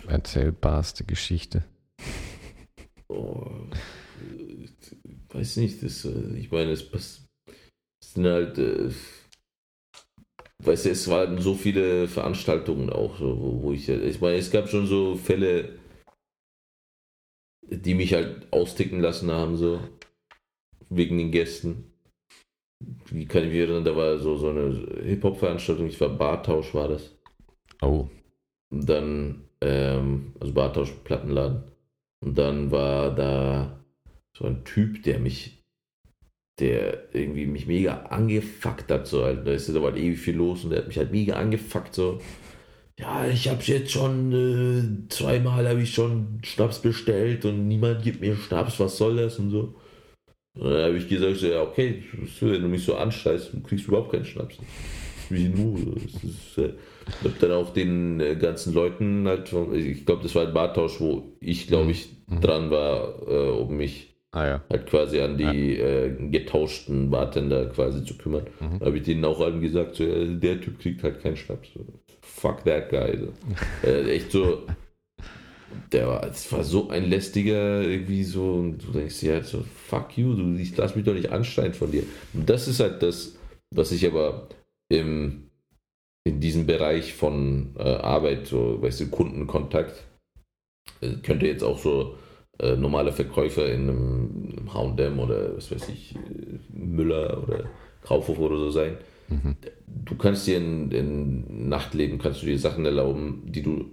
[0.08, 1.64] Erzählbarste Geschichte.
[3.08, 3.68] Oh,
[5.30, 7.28] weiß nicht, das, äh, ich meine, es, es
[8.02, 8.92] sind halt, äh,
[10.66, 14.52] weißt du, es waren so viele Veranstaltungen auch, so, wo, wo ich, ich meine, es
[14.52, 15.80] gab schon so Fälle,
[17.68, 19.80] die mich halt austicken lassen haben, so,
[20.90, 21.92] wegen den Gästen.
[23.10, 24.72] Wie kann ich mich erinnern, da war so, so eine
[25.04, 27.16] Hip-Hop-Veranstaltung, ich war Bartausch, war das.
[27.82, 28.10] Oh.
[28.72, 31.64] Und dann, ähm, also Bartausch, Plattenladen.
[32.24, 33.84] Und dann war da
[34.38, 35.63] so ein Typ, der mich,
[36.60, 39.48] der irgendwie mich mega angefuckt hat, so halt.
[39.48, 41.96] Da ist da war halt ewig viel los und der hat mich halt mega angefuckt,
[41.96, 42.20] so.
[43.00, 48.22] Ja, ich hab's jetzt schon, äh, zweimal habe ich schon Schnaps bestellt und niemand gibt
[48.22, 49.76] mir Schnaps, was soll das und so.
[50.56, 52.04] Und dann habe ich gesagt, so, ja, okay,
[52.42, 54.58] wenn du mich so anscheißt, du kriegst überhaupt keinen Schnaps.
[55.30, 55.98] Wie nur.
[55.98, 56.74] Ist, äh,
[57.08, 61.00] ich habe dann auch den äh, ganzen Leuten halt, ich glaube, das war ein Bartausch,
[61.00, 62.42] wo ich, glaube ich, mhm.
[62.42, 64.64] dran war, äh, um mich ah, ja.
[64.70, 65.86] halt quasi an die ja.
[65.86, 68.48] äh, getauschten Bartender quasi zu kümmern.
[68.60, 68.80] Mhm.
[68.80, 71.70] Da habe ich denen auch allen gesagt, so, ja, der Typ kriegt halt keinen Schnaps.
[71.74, 71.86] So.
[72.22, 73.18] Fuck that guy.
[73.18, 73.34] So.
[73.88, 74.64] Äh, echt so,
[75.92, 79.64] der war, es war so ein lästiger, irgendwie so, und du denkst dir halt so,
[79.88, 82.04] fuck you, du, ich lass mich doch nicht anschreien von dir.
[82.34, 83.38] Und das ist halt das,
[83.74, 84.48] was ich aber
[84.90, 85.44] im
[86.26, 90.06] in diesem Bereich von äh, Arbeit, so, weißt du, Kundenkontakt,
[91.02, 92.16] äh, könnte jetzt auch so
[92.60, 96.20] äh, normale Verkäufer in einem, einem H&M oder was weiß ich, äh,
[96.72, 97.66] Müller oder
[98.02, 98.98] Kaufhof oder so sein.
[99.30, 99.56] Mhm.
[99.88, 103.86] Du kannst dir in, in Nachtleben, kannst du dir Sachen erlauben, die du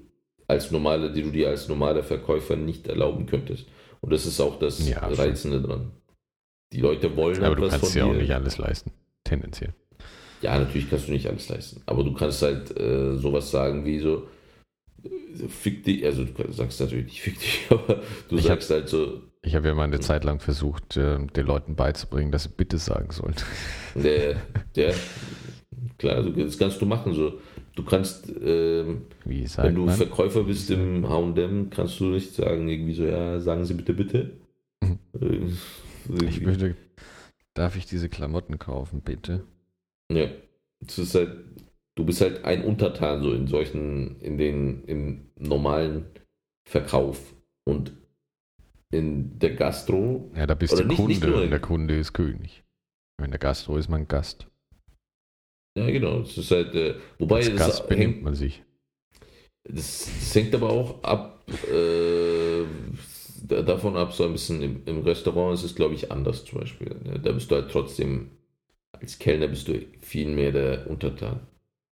[0.46, 3.66] als normale, die du dir als normaler Verkäufer nicht erlauben könntest.
[4.00, 5.92] Und das ist auch das ja, Reizende dran.
[6.72, 8.92] Die Leute wollen Aber du kannst dir auch nicht alles leisten,
[9.24, 9.74] tendenziell.
[10.42, 11.82] Ja, natürlich kannst du nicht alles leisten.
[11.86, 14.26] Aber du kannst halt äh, sowas sagen wie so,
[15.48, 18.88] fick dich, also du sagst natürlich nicht fick dich, aber du ich sagst hab, halt
[18.88, 19.22] so.
[19.42, 20.03] Ich habe ja mal eine hm.
[20.03, 23.34] Zeit lang versucht, äh, den Leuten beizubringen, dass sie bitte sagen sollen.
[23.94, 24.36] Der,
[24.76, 24.94] der,
[25.98, 27.14] klar, das kannst du machen.
[27.14, 27.40] So.
[27.74, 29.96] Du kannst, ähm, wenn du man?
[29.96, 34.32] Verkäufer bist im H&M, kannst du nicht sagen, irgendwie so, ja, sagen Sie bitte, bitte.
[34.82, 34.98] Mhm.
[35.18, 36.76] Äh, ich möchte,
[37.55, 39.44] darf ich diese Klamotten kaufen, bitte?
[40.11, 40.28] Ja,
[40.86, 41.30] es ist halt,
[41.97, 46.07] du bist halt ein Untertan so in solchen, in den, im normalen
[46.64, 47.34] Verkauf
[47.64, 47.93] und
[48.93, 50.30] in der Gastro.
[50.34, 52.64] Ja, da bist du Kunde nicht und der Kunde ist König.
[53.22, 54.47] In der Gastro ist man Gast.
[55.76, 56.20] Ja, genau.
[56.20, 58.64] Es ist halt, äh, wobei Als Gast benimmt hängt, man sich.
[59.64, 62.64] Das, das, hängt aber auch ab, äh,
[63.47, 66.97] davon ab, so ein bisschen im, im Restaurant ist es, glaube ich, anders zum Beispiel.
[67.05, 67.20] Ne?
[67.20, 68.30] Da bist du halt trotzdem
[69.01, 71.41] als Kellner bist du viel mehr der Untertan.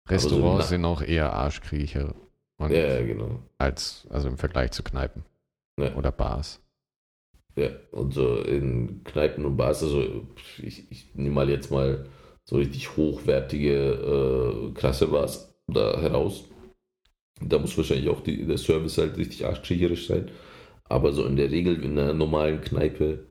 [0.09, 2.15] Restaurants so sind auch eher Arschkriecher.
[2.59, 3.39] Ja, genau.
[3.57, 5.23] Als, also im Vergleich zu Kneipen.
[5.79, 5.95] Ja.
[5.95, 6.61] Oder Bars.
[7.55, 10.27] Ja, und so in Kneipen und Bars, also
[10.61, 12.05] ich, ich nehme mal jetzt mal
[12.43, 16.45] so richtig hochwertige, äh, krasse Bars da heraus.
[17.41, 20.29] Da muss wahrscheinlich auch die, der Service halt richtig arschkriecherisch sein.
[20.85, 23.27] Aber so in der Regel in einer normalen Kneipe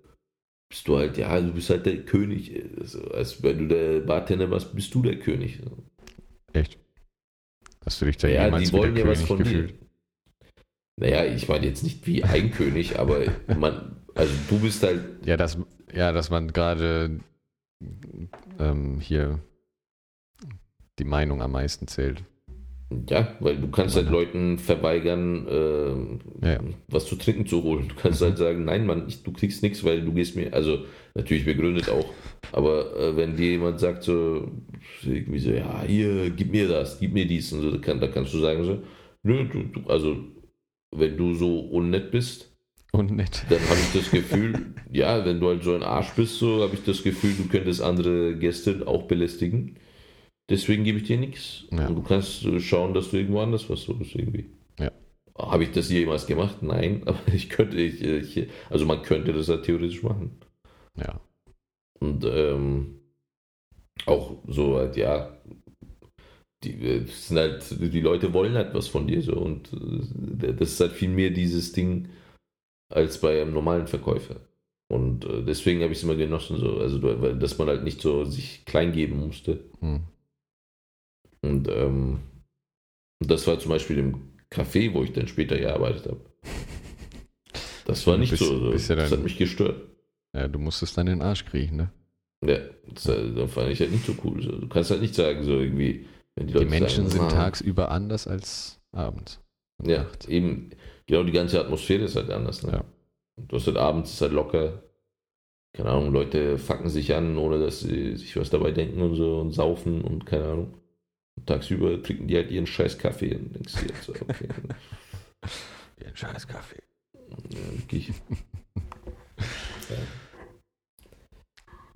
[0.71, 2.53] bist du halt, ja, du bist halt der König.
[2.79, 5.61] Also, als wenn du der Bartender warst, bist du der König.
[6.53, 6.79] Echt?
[7.85, 9.71] Hast du dich da ja, jemals die wollen ja was von gefühlt?
[9.71, 9.89] dir.
[10.97, 13.25] Naja, ich meine jetzt nicht wie ein König, aber
[13.59, 15.25] man, also du bist halt.
[15.25, 15.59] Ja, dass,
[15.93, 17.21] ja, dass man gerade
[18.59, 19.39] ähm, hier
[20.99, 22.25] die Meinung am meisten zählt.
[23.11, 26.61] Ja, weil du kannst halt Leuten verweigern, äh, ja.
[26.89, 27.89] was zu trinken zu holen.
[27.89, 30.87] Du kannst halt sagen, nein, Mann, ich, du kriegst nichts, weil du gehst mir, also
[31.15, 32.07] natürlich begründet auch,
[32.51, 34.51] aber äh, wenn dir jemand sagt so,
[35.05, 38.07] irgendwie so, ja, hier, gib mir das, gib mir dies und so, da, kann, da
[38.07, 38.83] kannst du sagen so,
[39.23, 40.17] nö, du, du, also
[40.97, 42.57] wenn du so unnett bist,
[42.93, 43.45] unnett.
[43.51, 44.55] dann habe ich das Gefühl,
[44.93, 47.83] ja, wenn du halt so ein Arsch bist, so habe ich das Gefühl, du könntest
[47.83, 49.77] andere Gäste auch belästigen.
[50.51, 51.65] Deswegen gebe ich dir nichts.
[51.71, 51.89] Ja.
[51.89, 54.47] Du kannst schauen, dass du irgendwo anders was suchst irgendwie.
[54.79, 54.91] Ja.
[55.37, 56.63] Habe ich das jemals gemacht?
[56.63, 60.39] Nein, aber ich könnte, ich, ich, also man könnte das halt theoretisch machen.
[60.97, 61.21] Ja.
[62.01, 63.01] Und ähm,
[64.07, 65.37] auch so halt, ja,
[66.65, 70.73] die, äh, sind halt, die Leute wollen halt was von dir so und äh, das
[70.73, 72.09] ist halt viel mehr dieses Ding
[72.89, 74.37] als bei einem normalen Verkäufer.
[74.91, 76.99] Und äh, deswegen habe ich es immer genossen, so, also
[77.35, 79.61] dass man halt nicht so sich klein geben musste.
[79.81, 80.01] Hm.
[81.43, 82.21] Und ähm,
[83.21, 86.21] das war zum Beispiel im Café, wo ich dann später gearbeitet habe.
[87.85, 88.71] Das war nicht Bist- so.
[88.71, 89.83] bist ja das dann- hat mich gestört.
[90.35, 91.91] Ja, du musstest dann den Arsch kriechen, ne?
[92.45, 92.59] Ja,
[92.93, 94.41] das, äh, das fand ich halt nicht so cool.
[94.41, 97.45] Du kannst halt nicht sagen, so irgendwie, wenn die Die Leute Menschen sagen, sind ah,
[97.45, 99.41] tagsüber anders als abends.
[99.85, 100.29] Ja, nachts.
[100.29, 100.71] eben,
[101.07, 102.63] genau die ganze Atmosphäre ist halt anders.
[102.63, 102.73] Ne?
[102.73, 102.85] Ja.
[103.49, 104.83] Du hast halt abends ist halt locker.
[105.73, 109.39] Keine Ahnung, Leute fucken sich an, ohne dass sie sich was dabei denken und so
[109.41, 110.75] und saufen und keine Ahnung.
[111.47, 114.49] Tagsüber trinken die halt ihren scheiß Kaffee und denkst dir jetzt okay.
[116.01, 116.83] Den scheiß Kaffee.
[117.15, 118.13] ja, wirklich.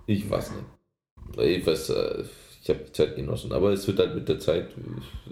[0.05, 0.65] Ich weiß nicht.
[1.39, 2.23] Ich weiß, äh,
[2.61, 4.71] ich habe die Zeit genossen, aber es wird halt mit der Zeit,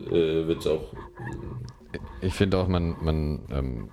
[0.08, 0.94] äh, wird es auch.
[2.22, 3.90] Ich finde auch, man, man, ähm,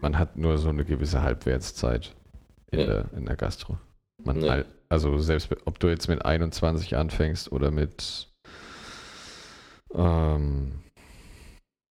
[0.00, 2.14] man hat nur so eine gewisse Halbwertszeit
[2.70, 2.86] in, Ja.
[2.86, 3.78] der, in der Gastro.
[4.24, 4.52] Man Ja.
[4.52, 8.28] al- also selbst ob du jetzt mit 21 anfängst oder mit
[9.94, 10.72] ähm,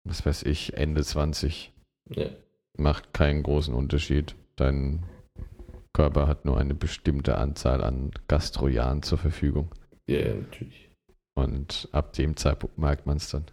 [0.03, 1.71] was weiß ich, Ende 20,
[2.09, 2.29] Ja,
[2.77, 4.35] macht keinen großen Unterschied.
[4.55, 5.03] Dein
[5.93, 9.69] Körper hat nur eine bestimmte Anzahl an Gastrojahren zur Verfügung.
[10.07, 10.89] ja, ja, natürlich.
[11.33, 13.45] Und ab dem Zeitpunkt merkt man es dann.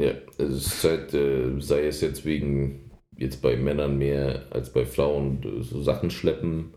[0.00, 4.86] Ja, es ist halt, äh, sei es jetzt wegen, jetzt bei Männern mehr als bei
[4.86, 6.72] Frauen, äh, so Sachen schleppen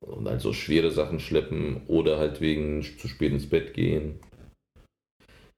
[0.00, 4.20] und also schwere Sachen schleppen oder halt wegen zu spät ins Bett gehen.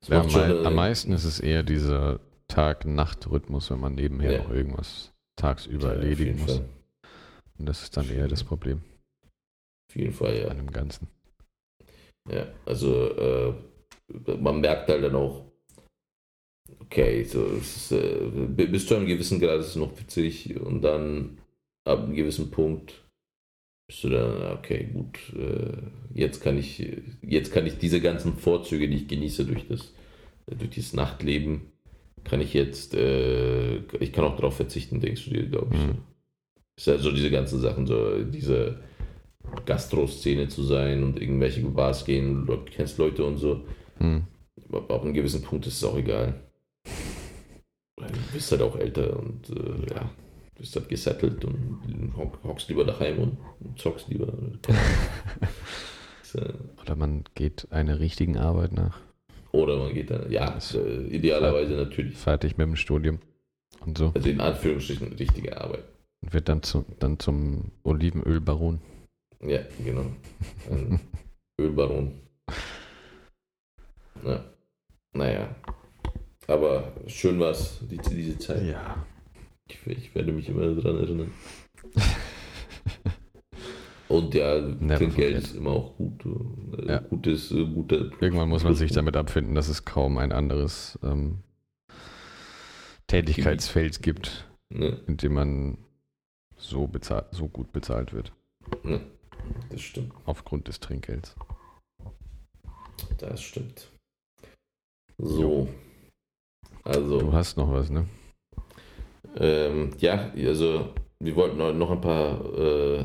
[0.08, 4.38] Ja, macht schon am, am meisten ist es eher dieser Tag-Nacht-Rhythmus, wenn man nebenher Ja.
[4.42, 6.56] noch irgendwas tagsüber Ja, erledigen muss.
[6.56, 6.68] Fall.
[7.58, 8.80] Und das ist dann eher das Problem
[9.90, 10.48] Auf jeden Fall, ja.
[10.48, 11.08] an dem Ganzen.
[12.30, 13.54] Ja, also äh,
[14.38, 15.44] man merkt halt dann auch,
[16.80, 20.82] okay, so, ist, äh, bi- bis zu einem gewissen Grad ist es noch witzig und
[20.82, 21.38] dann
[21.84, 23.02] ab einem gewissen Punkt
[23.88, 25.76] bist du dann, okay, gut, äh,
[26.12, 26.84] jetzt kann ich,
[27.22, 29.92] jetzt kann ich diese ganzen Vorzüge, die ich genieße durch das,
[30.46, 31.72] durch dieses Nachtleben,
[32.24, 35.80] kann ich jetzt, äh, ich kann auch darauf verzichten, denkst du dir, glaube ich.
[35.80, 35.98] Mhm.
[36.76, 38.80] Ist ja so diese ganzen Sachen, so diese
[39.64, 43.62] Gastro-Szene zu sein und irgendwelche Bars gehen, du kennst Leute und so.
[43.98, 44.24] Hm.
[44.68, 46.34] Aber ab einem gewissen Punkt ist es auch egal.
[47.96, 50.10] Du bist halt auch älter und äh, ja,
[50.54, 54.32] du bist halt gesettelt und hock, hockst lieber daheim und, und zockst lieber.
[56.82, 59.00] Oder man geht einer richtigen Arbeit nach,
[59.52, 62.16] Oder man geht dann, ja, äh, idealerweise natürlich.
[62.16, 63.18] fertig mit dem Studium
[63.84, 64.12] und so.
[64.14, 65.84] Also in Anführungsstrichen richtige Arbeit.
[66.22, 68.80] Und wird dann, zu, dann zum Olivenölbaron.
[69.42, 70.06] Ja, genau.
[70.70, 71.00] Ein
[71.60, 72.12] Ölbaron.
[74.24, 74.44] Ja.
[75.12, 75.54] Naja.
[76.46, 78.62] Aber schön war's, die, diese Zeit.
[78.62, 79.04] Ja.
[79.68, 81.32] Ich, ich werde mich immer daran erinnern.
[84.18, 84.60] Und ja,
[84.96, 86.24] Trinkgeld ist immer auch gut.
[86.78, 86.98] Äh, Ja.
[87.00, 88.10] Gutes, äh, guter.
[88.20, 91.38] Irgendwann muss man sich damit abfinden, dass es kaum ein anderes ähm,
[93.06, 95.78] Tätigkeitsfeld gibt, Ne, in dem man
[96.56, 98.32] so, bezahlt, so gut bezahlt wird.
[98.82, 99.00] ne,
[99.70, 100.12] das stimmt.
[100.24, 101.36] Aufgrund des Trinkgelds.
[103.18, 103.88] Das stimmt.
[105.18, 105.68] So.
[106.82, 107.20] Also.
[107.20, 108.06] Du hast noch was, ne?
[109.36, 112.44] Ähm, ja, also wir wollten noch- noch ein paar.
[112.58, 113.04] Äh,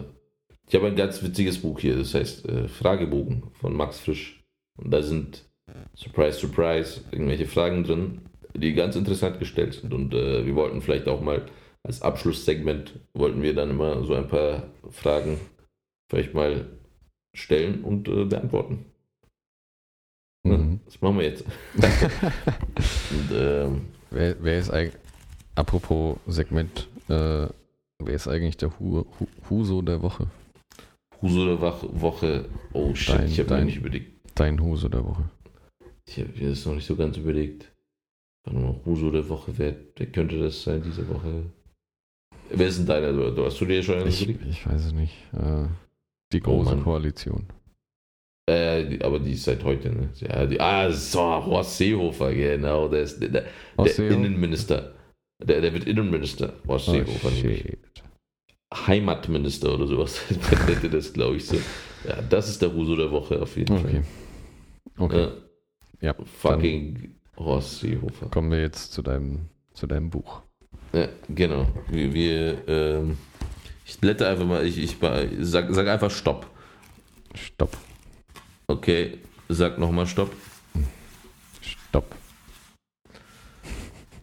[0.72, 4.42] ich habe ein ganz witziges Buch hier, das heißt äh, Fragebogen von Max Frisch.
[4.78, 5.44] Und da sind,
[5.94, 8.22] surprise, surprise, irgendwelche Fragen drin,
[8.56, 9.94] die ganz interessant gestellt sind.
[9.94, 11.46] Und äh, wir wollten vielleicht auch mal
[11.84, 15.42] als Abschlusssegment, wollten wir dann immer so ein paar Fragen
[16.10, 16.66] vielleicht mal
[17.36, 18.86] stellen und äh, beantworten.
[20.44, 20.80] Mhm.
[20.86, 21.44] Das machen wir jetzt.
[21.76, 24.96] und, ähm, Wer, wer ist eigentlich,
[25.54, 27.48] apropos Segment, äh,
[28.00, 30.28] wer ist eigentlich der Hu, Hu, Huso der Woche?
[31.22, 32.46] Huso der Woche.
[32.74, 34.12] Oh shit, Dein- ich habe mir nicht überlegt.
[34.36, 35.30] Dein Huso der Woche.
[36.08, 37.72] Ich habe mir das noch nicht so ganz überlegt.
[38.44, 41.44] Warte mal, Huso der Woche, wer, wer könnte das sein diese Woche?
[42.50, 43.14] Wer ist denn deiner?
[43.14, 44.46] Du, hast du dir schon einen Ich, überlegt?
[44.50, 45.14] ich weiß es nicht.
[45.34, 45.68] Äh,
[46.34, 46.84] die Oh große Mann.
[46.84, 47.46] Koalition.
[48.50, 50.10] Äh, aber die ist seit heute, ne?
[50.20, 52.88] Ja, die, ah, so, Horst Seehofer, genau.
[52.88, 53.46] Der ist der, der,
[53.78, 54.12] der?
[54.12, 54.96] Innenminister.
[55.42, 56.54] Der, der wird Innenminister.
[56.68, 57.78] Horst Oh, Seehofer nämlich.
[58.74, 60.22] Heimatminister oder sowas.
[60.52, 61.58] Man nennt das, glaube ich, so.
[62.08, 64.02] Ja, das ist der Huso der Woche auf jeden Okay.
[64.98, 65.06] Fall.
[65.06, 65.28] Okay,
[66.02, 68.28] Ja, Ja, fucking Horst Seehofer.
[68.30, 70.42] kommen wir jetzt zu deinem, zu deinem Buch.
[70.94, 71.68] Ja, genau.
[71.90, 73.18] Wir, wir ähm,
[73.86, 74.98] ich blätter einfach mal, ich, ich
[75.42, 76.48] sag, sag einfach Stopp.
[77.36, 77.76] Stopp.
[78.68, 79.18] Okay,
[79.50, 80.32] sag nochmal Stopp.
[81.62, 82.16] Stopp.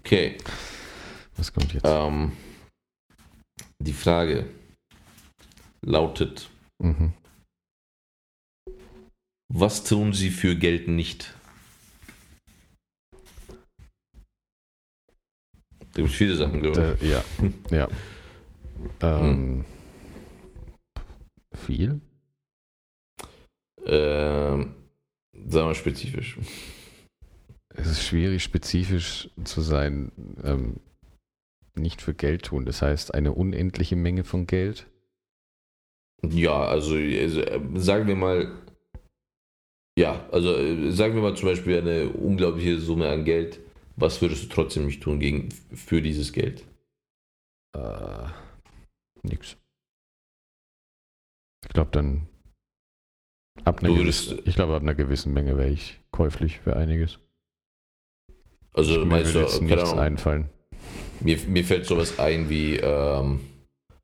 [0.00, 0.36] Okay,
[1.36, 1.84] Was kommt jetzt?
[1.86, 2.32] ähm,
[3.80, 4.48] die Frage
[5.82, 6.50] lautet,
[6.80, 7.12] Mhm.
[9.52, 11.34] was tun Sie für Geld nicht?
[15.80, 17.08] Da gibt es viele Sachen, glaube ich.
[17.08, 17.24] ja,
[17.70, 17.88] ja.
[19.00, 19.64] Ähm, hm.
[21.56, 22.00] Viel?
[23.84, 24.74] Ähm,
[25.48, 26.38] sagen wir spezifisch.
[27.70, 30.12] Es ist schwierig, spezifisch zu sein.
[30.44, 30.76] Ähm,
[31.74, 32.64] nicht für Geld tun.
[32.64, 34.86] Das heißt, eine unendliche Menge von Geld.
[36.22, 37.42] Ja, also, also
[37.74, 38.52] sagen wir mal,
[39.98, 43.60] ja, also äh, sagen wir mal zum Beispiel eine unglaubliche Summe an Geld.
[43.96, 46.64] Was würdest du trotzdem nicht tun gegen, für dieses Geld?
[47.76, 48.26] Äh,
[49.22, 49.56] nix.
[51.64, 52.28] Ich glaube dann
[53.64, 57.18] ab einer, gewissen, ich glaube ab einer gewissen Menge wäre ich käuflich für einiges.
[58.72, 60.48] Also mir würde jetzt nichts einfallen.
[61.20, 63.40] Mir, mir fällt sowas ein wie, ähm,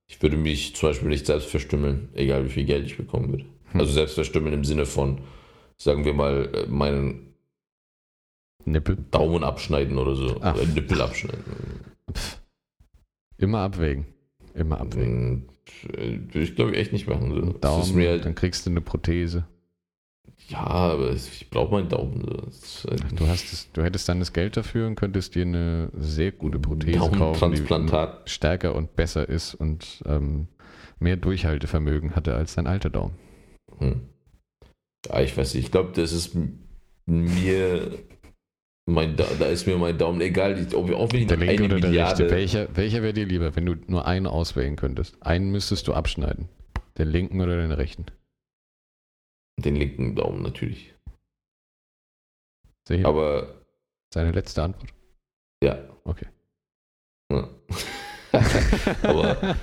[0.07, 3.45] ich würde mich zum Beispiel nicht selbst verstümmeln, egal wie viel Geld ich bekommen würde.
[3.73, 3.81] Hm.
[3.81, 5.21] Also selbst verstümmeln im Sinne von,
[5.77, 7.35] sagen wir mal, äh, meinen
[8.65, 8.97] Nippel.
[9.11, 10.39] Daumen abschneiden oder so.
[10.41, 10.55] Ach.
[10.55, 11.45] Oder Nippel abschneiden.
[12.13, 12.41] Pff.
[13.37, 14.07] Immer abwägen.
[14.55, 15.49] Immer abwägen.
[15.83, 17.33] Hm, würde ich glaube ich echt nicht machen.
[17.33, 17.53] So.
[17.59, 19.47] Daumen, halt, dann kriegst du eine Prothese.
[20.49, 22.23] Ja, aber ich brauche meinen Daumen.
[22.89, 26.33] Halt du, hast es, du hättest dann das Geld dafür und könntest dir eine sehr
[26.33, 30.49] gute Prothese kaufen, die stärker und besser ist und ähm,
[30.99, 33.15] mehr Durchhaltevermögen hatte als dein alter Daumen.
[33.79, 34.03] Hm.
[35.09, 35.65] Ja, ich weiß nicht.
[35.65, 36.37] Ich glaube, das ist
[37.07, 37.91] mir
[38.87, 40.67] mein da, da ist mir mein Daumen egal.
[40.75, 42.31] Ob, auch wenn ich der linke oder Milliarde der rechte?
[42.31, 45.17] Welcher, welcher wäre dir lieber, wenn du nur einen auswählen könntest?
[45.23, 46.49] Einen müsstest du abschneiden.
[46.99, 48.07] Den linken oder den rechten?
[49.57, 50.95] Den linken Daumen natürlich.
[52.87, 53.09] Sicher?
[53.09, 53.63] Aber.
[54.13, 54.93] Seine letzte Antwort?
[55.63, 55.79] Ja.
[56.05, 56.27] Okay.
[57.33, 57.49] Ja.
[59.03, 59.57] Aber.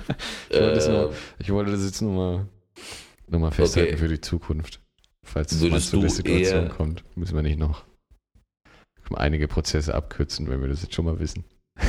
[0.50, 2.48] ich, wollte äh, nur, ich, wollte das jetzt nur mal,
[3.28, 3.98] nur mal festhalten okay.
[3.98, 4.80] für die Zukunft.
[5.24, 7.84] Falls es zu der Situation kommt, müssen wir nicht noch
[9.16, 11.44] einige Prozesse abkürzen, wenn wir das jetzt schon mal wissen.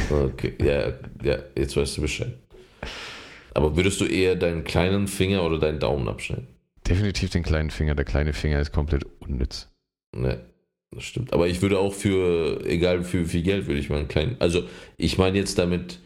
[0.10, 0.94] Okay, ja,
[1.24, 2.34] ja, jetzt weißt du Bescheid.
[3.54, 6.48] Aber würdest du eher deinen kleinen Finger oder deinen Daumen abschneiden?
[6.88, 7.96] Definitiv den kleinen Finger.
[7.96, 9.70] Der kleine Finger ist komplett unnütz.
[10.16, 10.42] Ne,
[10.92, 11.34] das stimmt.
[11.34, 14.36] Aber ich würde auch für, egal für wie viel Geld, würde ich meinen kleinen.
[14.40, 14.64] Also,
[14.98, 16.00] ich meine jetzt damit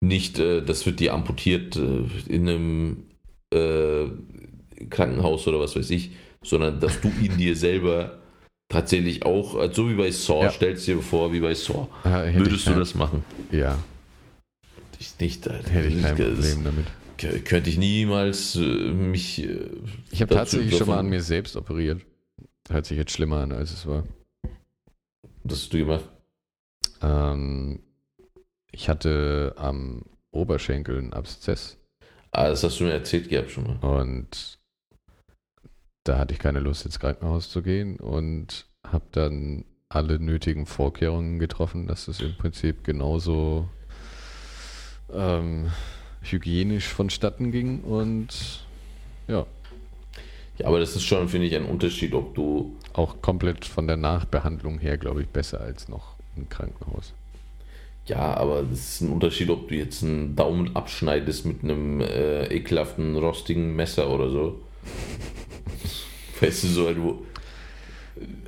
[0.00, 3.04] nicht, äh, das wird dir amputiert äh, in einem
[3.52, 4.06] äh,
[4.90, 6.12] Krankenhaus oder was weiß ich,
[6.42, 8.18] sondern dass du ihn dir selber
[8.68, 10.50] tatsächlich auch, äh, so wie bei Saw, ja.
[10.50, 11.88] stellst dir vor, wie bei Saw.
[12.04, 13.24] Ja, Würdest du das machen?
[13.50, 13.78] Ja.
[15.00, 15.70] Ich nicht, Alter.
[15.70, 16.86] Hätte ich kein Problem damit
[17.18, 19.42] könnte ich niemals äh, mich.
[19.42, 19.70] Äh,
[20.10, 22.02] ich habe tatsächlich schon mal an mir selbst operiert.
[22.68, 24.04] Hört sich jetzt schlimmer an, als es war.
[25.44, 26.08] Was hast du gemacht?
[27.02, 27.80] Ähm,
[28.70, 31.78] ich hatte am Oberschenkel einen Abszess.
[32.30, 34.00] Ah, das hast du mir erzählt gehabt schon mal.
[34.00, 34.58] Und
[36.04, 41.38] da hatte ich keine Lust, ins Krankenhaus zu gehen und habe dann alle nötigen Vorkehrungen
[41.38, 43.68] getroffen, dass es im Prinzip genauso
[45.10, 45.70] ähm,
[46.22, 48.64] hygienisch vonstatten ging und
[49.26, 49.46] ja.
[50.58, 52.76] Ja, aber das ist schon, finde ich, ein Unterschied, ob du.
[52.92, 57.12] Auch komplett von der Nachbehandlung her, glaube ich, besser als noch im Krankenhaus.
[58.06, 62.46] Ja, aber das ist ein Unterschied, ob du jetzt einen Daumen abschneidest mit einem äh,
[62.46, 64.60] ekelhaften, rostigen Messer oder so.
[66.40, 67.14] weißt du, so ein.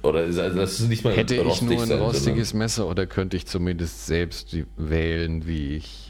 [0.02, 4.06] Oder das ist nicht mal Hätte ich nur ein rostiges Messer oder könnte ich zumindest
[4.06, 6.09] selbst wählen, wie ich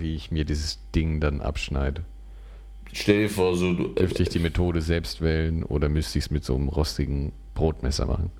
[0.00, 2.04] wie ich mir dieses Ding dann abschneide.
[2.92, 3.88] Stell dir vor, so du.
[3.88, 8.06] Dürfte ich die Methode selbst wählen oder müsste ich es mit so einem rostigen Brotmesser
[8.06, 8.30] machen?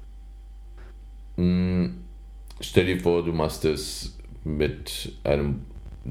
[1.37, 1.87] Mm,
[2.61, 5.63] stell dir vor, du machst es mit einem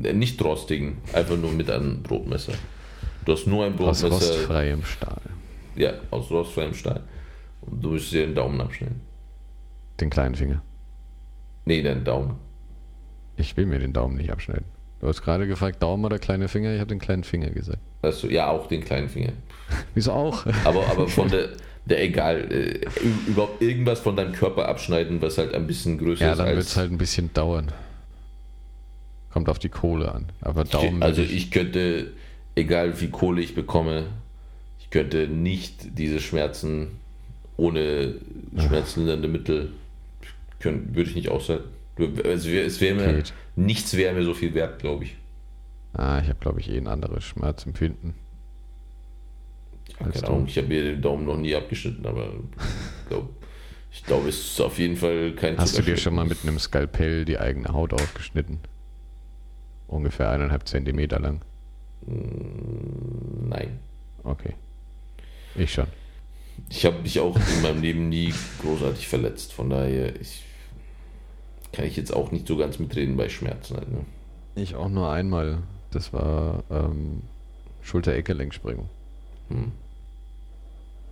[0.04, 2.54] äh, nicht rostigen, einfach nur mit einem Brotmesser.
[3.26, 4.08] Du hast nur ein Brotmesser.
[4.08, 5.22] Aus rostfreiem Stahl.
[5.76, 7.04] Ja, aus rostfreiem Stahl.
[7.62, 9.02] Und du musst dir den Daumen abschneiden.
[10.00, 10.64] Den kleinen Finger?
[11.66, 12.36] Nee, den Daumen.
[13.38, 14.66] Ich will mir den Daumen nicht abschneiden.
[15.02, 16.74] Du hast gerade gefragt, Daumen oder kleine Finger?
[16.74, 17.80] Ich habe den kleinen Finger gesagt.
[18.04, 19.34] Also, ja, auch den kleinen Finger.
[19.96, 20.46] Wieso auch?
[20.64, 21.50] Aber, aber von der,
[21.86, 22.86] der egal, äh,
[23.28, 26.38] überhaupt irgendwas von deinem Körper abschneiden, was halt ein bisschen größer ja, ist.
[26.38, 27.72] Ja, dann wird es halt ein bisschen dauern.
[29.32, 30.28] Kommt auf die Kohle an.
[30.42, 31.02] Aber Daumen.
[31.02, 32.12] Also ich könnte,
[32.54, 34.06] egal wie Kohle ich bekomme,
[34.80, 37.00] ich könnte nicht diese Schmerzen
[37.58, 38.16] ohne
[38.56, 39.72] schmerzlindernde Mittel,
[40.60, 41.70] können, würde ich nicht aushalten.
[41.98, 43.34] Es wäre mir, Geht.
[43.56, 45.18] nichts wäre mir so viel wert, glaube ich.
[45.94, 48.14] Ah, ich habe, glaube ich, eh ein anderes Schmerzempfinden.
[50.00, 53.30] Ja, keine Ahnung, ich habe mir den Daumen noch nie abgeschnitten, aber ich glaube,
[53.92, 56.60] ich glaub, es ist auf jeden Fall kein Hast du dir schon mal mit einem
[56.60, 58.60] Skalpell die eigene Haut aufgeschnitten?
[59.88, 61.42] Ungefähr eineinhalb Zentimeter lang.
[62.06, 63.80] Mm, nein.
[64.24, 64.54] Okay.
[65.56, 65.88] Ich schon.
[66.70, 70.44] Ich habe mich auch in meinem Leben nie großartig verletzt, von daher, ich
[71.72, 73.78] kann ich jetzt auch nicht so ganz mitreden bei Schmerzen.
[73.78, 74.06] Halt, ne?
[74.56, 75.60] Ich auch nur einmal.
[75.92, 77.22] Das war ähm,
[77.82, 78.90] Schulter-Ecke-Lenksprengung.
[79.50, 79.72] Hm.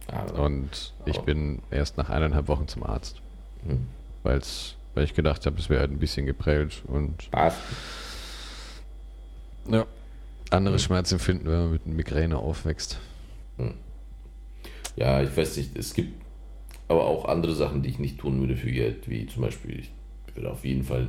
[0.07, 1.25] Aber, und ich aber.
[1.25, 3.21] bin erst nach eineinhalb Wochen zum Arzt.
[3.67, 3.87] Hm.
[4.23, 7.29] Weil's, weil ich gedacht habe, es wäre halt ein bisschen geprellt und.
[7.31, 7.55] Was?
[9.69, 9.85] Ja.
[10.49, 10.79] Andere hm.
[10.79, 12.99] Schmerzen finden, wenn man mit Migräne aufwächst.
[13.57, 13.73] Hm.
[14.95, 16.21] Ja, ich weiß nicht, es gibt
[16.87, 19.91] aber auch andere Sachen, die ich nicht tun würde für Geld, wie zum Beispiel, ich
[20.39, 21.07] würde auf jeden Fall.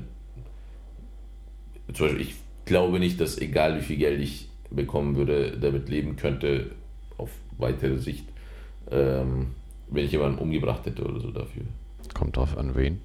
[1.92, 6.16] Zum Beispiel, ich glaube nicht, dass egal wie viel Geld ich bekommen würde, damit leben
[6.16, 6.72] könnte,
[7.16, 8.26] auf weitere Sicht,
[8.90, 9.48] ähm,
[9.88, 11.62] wenn ich jemanden umgebracht hätte oder so dafür.
[12.14, 13.00] Kommt drauf an, wen?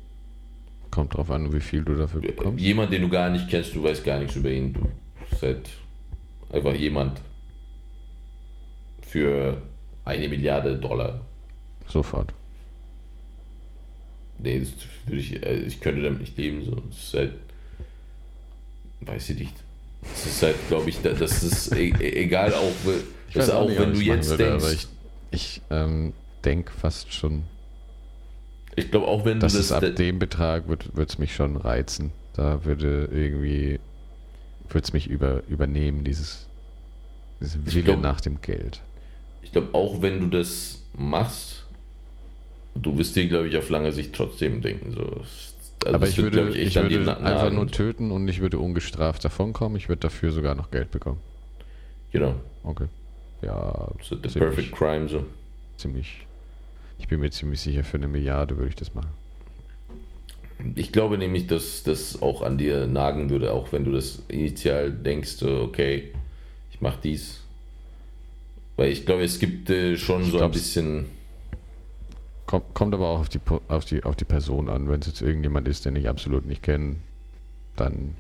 [0.92, 2.64] Kommt drauf an, wie viel du dafür bekommst?
[2.64, 4.74] Jemand, den du gar nicht kennst, du weißt gar nichts über ihn.
[4.74, 4.88] Du
[5.42, 5.70] halt
[6.52, 7.20] einfach jemand
[9.02, 9.62] für
[10.06, 11.22] eine Milliarde Dollar.
[11.88, 12.34] Sofort.
[14.40, 14.70] Nee, das
[15.06, 16.64] würde ich, äh, ich könnte damit nicht leben.
[16.66, 16.76] So.
[16.76, 17.34] Das ist halt,
[19.02, 19.54] weiß ich nicht.
[20.02, 22.72] Das ist halt, glaube ich, das ist e, e, egal, auch,
[23.34, 24.74] das auch, auch wenn du jetzt würde, denkst.
[24.74, 24.88] ich,
[25.32, 26.14] ich ähm,
[26.44, 27.44] denke fast schon.
[28.76, 29.72] Ich glaube auch, wenn das du das.
[29.72, 32.12] ab dem Betrag wird es mich schon reizen.
[32.34, 33.80] Da würde irgendwie,
[34.70, 36.48] würde es mich über, übernehmen, dieses,
[37.40, 38.82] dieses Wille nach dem Geld.
[39.42, 41.65] Ich glaube, auch wenn du das machst,
[42.76, 44.94] du wirst dir, glaube ich, auf lange Sicht trotzdem denken.
[44.94, 45.22] So.
[45.84, 49.24] Also Aber ich wird, würde, ich, ich würde einfach nur töten und ich würde ungestraft
[49.24, 49.78] davonkommen.
[49.78, 51.20] Ich würde dafür sogar noch Geld bekommen.
[52.12, 52.36] Genau.
[52.64, 52.88] Okay.
[53.42, 53.90] Ja.
[54.02, 55.26] So the ziemlich, perfect crime so.
[55.78, 56.26] Ziemlich.
[56.98, 59.10] Ich bin mir ziemlich sicher, für eine Milliarde würde ich das machen.
[60.76, 64.90] Ich glaube nämlich, dass das auch an dir nagen würde, auch wenn du das initial
[64.92, 66.14] denkst, okay,
[66.72, 67.42] ich mache dies.
[68.78, 71.06] Weil ich glaube, es gibt äh, schon ich so ein bisschen
[72.46, 74.90] Kommt, kommt aber auch auf die, auf, die, auf die Person an.
[74.90, 76.98] Wenn es jetzt irgendjemand ist, den ich absolut nicht kenne,
[77.76, 78.16] dann.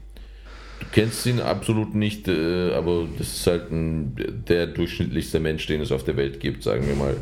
[0.80, 5.82] Du kennst ihn absolut nicht, äh, aber das ist halt ein, der durchschnittlichste Mensch, den
[5.82, 7.16] es auf der Welt gibt, sagen wir mal.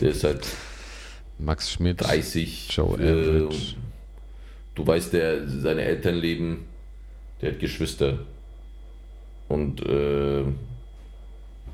[0.00, 0.46] Der ist halt.
[1.38, 2.00] Max Schmidt.
[2.00, 2.68] 30.
[2.70, 3.48] Joe äh,
[4.74, 6.66] Du weißt, der, seine Eltern leben,
[7.42, 8.20] der hat Geschwister.
[9.48, 10.44] Und äh,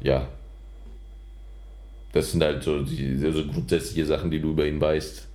[0.00, 0.28] ja,
[2.14, 5.26] das sind halt so, die, so grundsätzliche Sachen, die du über ihn weißt.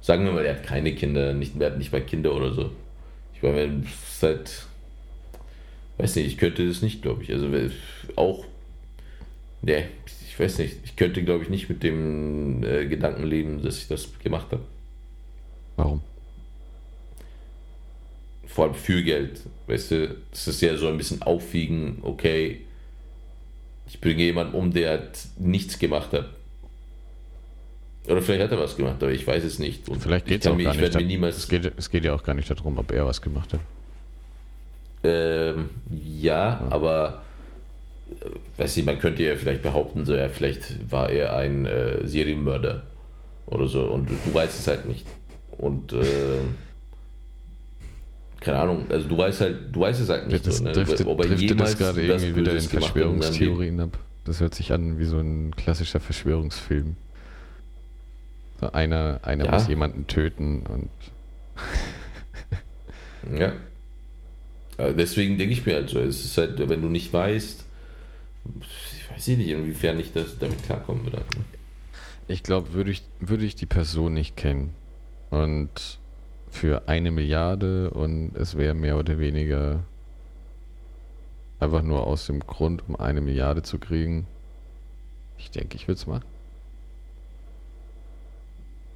[0.00, 2.70] Sagen wir mal, er hat keine Kinder, nicht, er hat nicht mal Kinder oder so.
[3.34, 4.66] Ich meine, seit.
[5.98, 7.32] Weiß nicht, ich könnte das nicht, glaube ich.
[7.32, 7.48] Also
[8.14, 8.44] auch.
[9.62, 9.88] Ne,
[10.28, 10.76] ich weiß nicht.
[10.84, 14.62] Ich könnte, glaube ich, nicht mit dem äh, Gedanken leben, dass ich das gemacht habe.
[15.74, 16.02] Warum?
[18.46, 19.40] Vor allem für Geld.
[19.66, 22.60] Weißt du, das ist ja so ein bisschen aufwiegen, okay,
[23.86, 25.02] ich bringe jemanden um, der
[25.38, 26.26] nichts gemacht hat.
[28.08, 29.88] Oder vielleicht hat er was gemacht, aber ich weiß es nicht.
[29.88, 30.94] Und vielleicht geht es auch mir, gar nicht.
[30.94, 33.60] Da, es, geht, es geht ja auch gar nicht darum, ob er was gemacht hat.
[35.02, 37.22] Ähm, ja, ja, aber
[38.10, 42.06] äh, weiß ich, man könnte ja vielleicht behaupten, so ja, vielleicht war er ein äh,
[42.06, 42.82] Serienmörder
[43.46, 45.06] oder so und du weißt es halt nicht.
[45.58, 46.40] Und äh,
[48.40, 50.46] keine Ahnung, also du weißt halt, du weißt es halt nicht.
[50.46, 50.72] Das so, ne?
[50.72, 53.98] driftet, Ob driftet das gerade irgendwie wieder in Verschwörungstheorien ab.
[54.24, 56.96] Das hört sich an wie so ein klassischer Verschwörungsfilm.
[58.60, 59.52] So einer einer ja.
[59.52, 60.90] muss jemanden töten und.
[63.38, 63.52] ja.
[64.78, 67.64] Deswegen denke ich mir halt so, es ist halt, wenn du nicht weißt,
[68.60, 71.22] ich weiß nicht, inwiefern ich das damit klarkommen würde.
[72.28, 74.74] Ich glaube, würde ich, würde ich die Person nicht kennen
[75.30, 75.98] und
[76.56, 79.84] für eine Milliarde und es wäre mehr oder weniger
[81.60, 84.26] einfach nur aus dem Grund, um eine Milliarde zu kriegen.
[85.38, 86.24] Ich denke, ich würde es machen.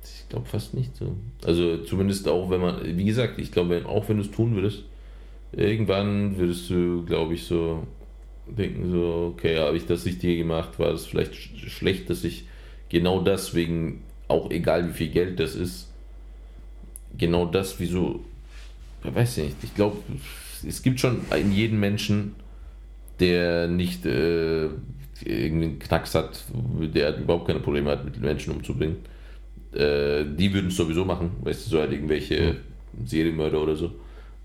[0.02, 1.16] Ich glaube fast nicht so.
[1.44, 4.84] Also zumindest auch, wenn man, wie gesagt, ich glaube, auch wenn du es tun würdest,
[5.52, 7.86] irgendwann würdest du, glaube ich, so
[8.46, 12.46] denken, so, okay, habe ich das Richtige gemacht, war das vielleicht schlecht, dass ich
[12.88, 15.89] genau deswegen, auch egal wie viel Geld das ist,
[17.16, 18.24] genau das, wieso,
[19.04, 19.96] ich weiß nicht, ich glaube,
[20.66, 22.34] es gibt schon in jedem Menschen,
[23.18, 24.64] der nicht äh,
[25.24, 26.44] irgendeinen Knacks hat,
[26.94, 28.96] der überhaupt keine Probleme hat, mit Menschen umzubringen.
[29.72, 32.56] Äh, die würden es sowieso machen, weißt du, so halt irgendwelche
[33.04, 33.92] Serienmörder oder so.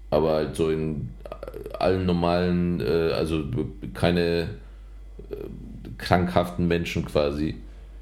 [0.09, 1.09] Aber halt so in
[1.79, 3.43] allen normalen, äh, also
[3.93, 4.49] keine
[5.31, 5.35] äh,
[5.97, 7.55] krankhaften Menschen quasi.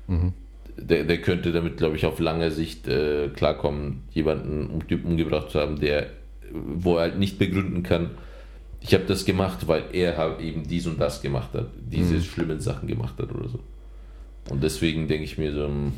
[0.07, 0.33] Mhm
[0.77, 5.59] der, der könnte damit, glaube ich, auf lange Sicht äh, klarkommen, jemanden um, umgebracht zu
[5.59, 6.07] haben, der,
[6.51, 8.11] wo er halt nicht begründen kann,
[8.81, 12.21] ich habe das gemacht, weil er halt eben dies und das gemacht hat, diese mhm.
[12.21, 13.59] schlimmen Sachen gemacht hat oder so.
[14.49, 15.93] Und deswegen denke ich mir so, hm,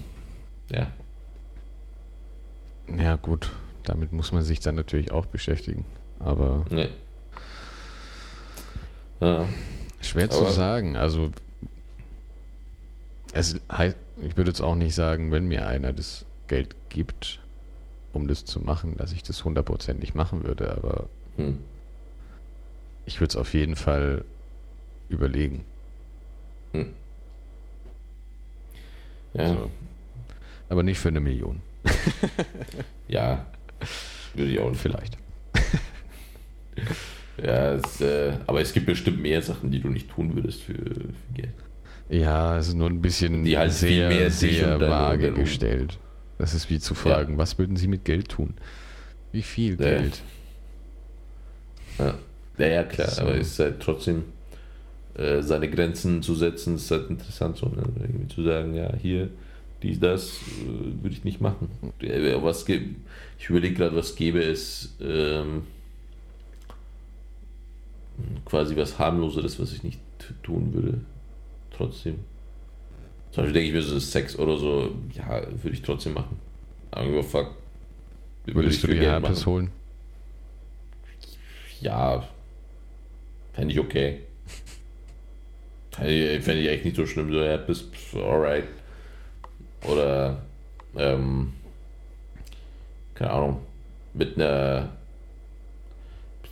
[0.71, 0.87] ja.
[2.95, 3.51] Ja, gut.
[3.83, 5.85] damit muss man sich dann natürlich auch beschäftigen.
[6.19, 6.89] Aber Nee.
[9.19, 9.45] Ja.
[10.01, 10.95] schwer zu Aber- sagen.
[10.95, 11.31] Also
[13.33, 17.39] es heißt, ich würde jetzt auch nicht sagen, wenn mir einer das Geld gibt,
[18.13, 20.71] um das zu machen, dass ich das hundertprozentig machen würde.
[20.75, 21.59] Aber Hm.
[23.05, 24.23] ich würde es auf jeden Fall
[25.09, 25.65] überlegen.
[29.33, 29.49] Ja.
[29.49, 29.69] So.
[30.69, 31.61] Aber nicht für eine Million.
[33.07, 33.45] ja.
[34.33, 34.81] Würde ich auch nicht.
[34.81, 35.17] Vielleicht.
[37.37, 40.73] Ja, es, äh, aber es gibt bestimmt mehr Sachen, die du nicht tun würdest für,
[40.73, 41.53] für Geld.
[42.09, 45.97] Ja, es ist nur ein bisschen Die halt viel sehr, mehr dich sehr vage gestellt.
[46.37, 48.53] Das ist wie zu fragen, was würden Sie mit Geld tun?
[49.31, 49.77] Wie viel Ja.
[49.77, 50.21] Geld?
[51.97, 52.13] Ja,
[52.57, 53.21] ja, ja klar, So.
[53.21, 54.23] aber es ist halt trotzdem
[55.15, 57.83] äh, seine Grenzen zu setzen, ist halt interessant, so, ne?
[58.01, 59.29] Irgendwie zu sagen, ja, hier,
[59.81, 61.69] dies, das, äh, würde ich nicht machen.
[62.41, 65.63] Was ich überlege gerade, was gäbe es ähm,
[68.45, 69.99] quasi was harmloseres, was ich nicht
[70.43, 70.99] tun würde.
[71.75, 72.19] Trotzdem.
[73.31, 76.39] Zum Beispiel denke ich mir so Sex oder so, ja, würde ich trotzdem machen.
[76.91, 77.55] Aber fuck.
[78.45, 79.71] würde Würdest du dir Herpes holen?
[81.81, 82.25] Ja,
[83.53, 84.21] fände ich okay.
[85.91, 88.65] Fände ich, echt nicht so schlimm, so Herpes, pff, alright.
[89.87, 90.41] Oder,
[90.95, 91.53] ähm,
[93.13, 93.61] keine Ahnung,
[94.13, 94.89] mit einer,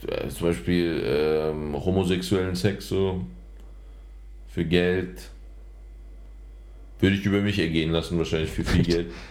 [0.06, 3.24] äh, zum Beispiel ähm, homosexuellen Sex so,
[4.54, 5.20] für Geld,
[7.00, 9.10] würde ich über mich ergehen lassen, wahrscheinlich für viel Geld.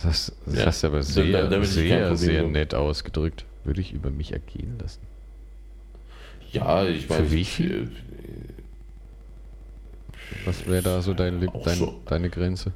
[0.00, 0.66] Das, das Ja.
[0.66, 3.44] hast du aber Da- sehr, da- kein sehr, sehr nett ausgedrückt.
[3.64, 5.00] Würde ich über mich ergehen lassen.
[6.52, 7.24] Ja, ich meine.
[7.24, 7.90] Für wie viel?
[10.44, 12.00] Was wäre da so dein, dein, so.
[12.06, 12.70] deine Grenze?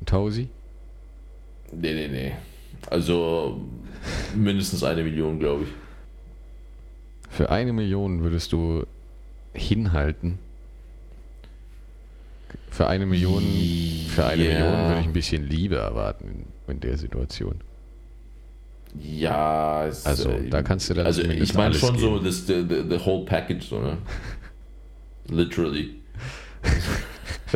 [0.00, 0.48] Ein Tausi?
[1.70, 2.32] Nee, nee, nee.
[2.90, 3.60] Also
[4.34, 5.70] mindestens eine Million, glaube ich.
[7.32, 8.84] Für eine Million würdest du
[9.52, 10.38] hinhalten?
[12.70, 13.42] Für eine Million,
[14.08, 14.50] für eine Ja.
[14.60, 17.60] Million würde ich ein bisschen Liebe erwarten in, in der Situation.
[18.98, 22.24] Ja, es, Also, äh, da kannst du dann Also ich meine schon so geben.
[22.24, 23.98] das the, the, the whole package, so, ne?
[25.28, 25.94] Literally.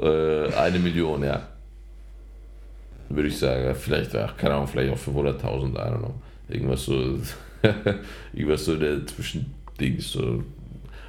[0.00, 1.48] äh, eine Million, ja.
[3.08, 3.74] Würde ich sagen.
[3.74, 6.14] Vielleicht, ach, keine Ahnung, vielleicht auch 500.000, I don't know.
[6.48, 7.18] Irgendwas so,
[8.32, 9.52] irgendwas so der Zwischendings.
[9.98, 10.42] So.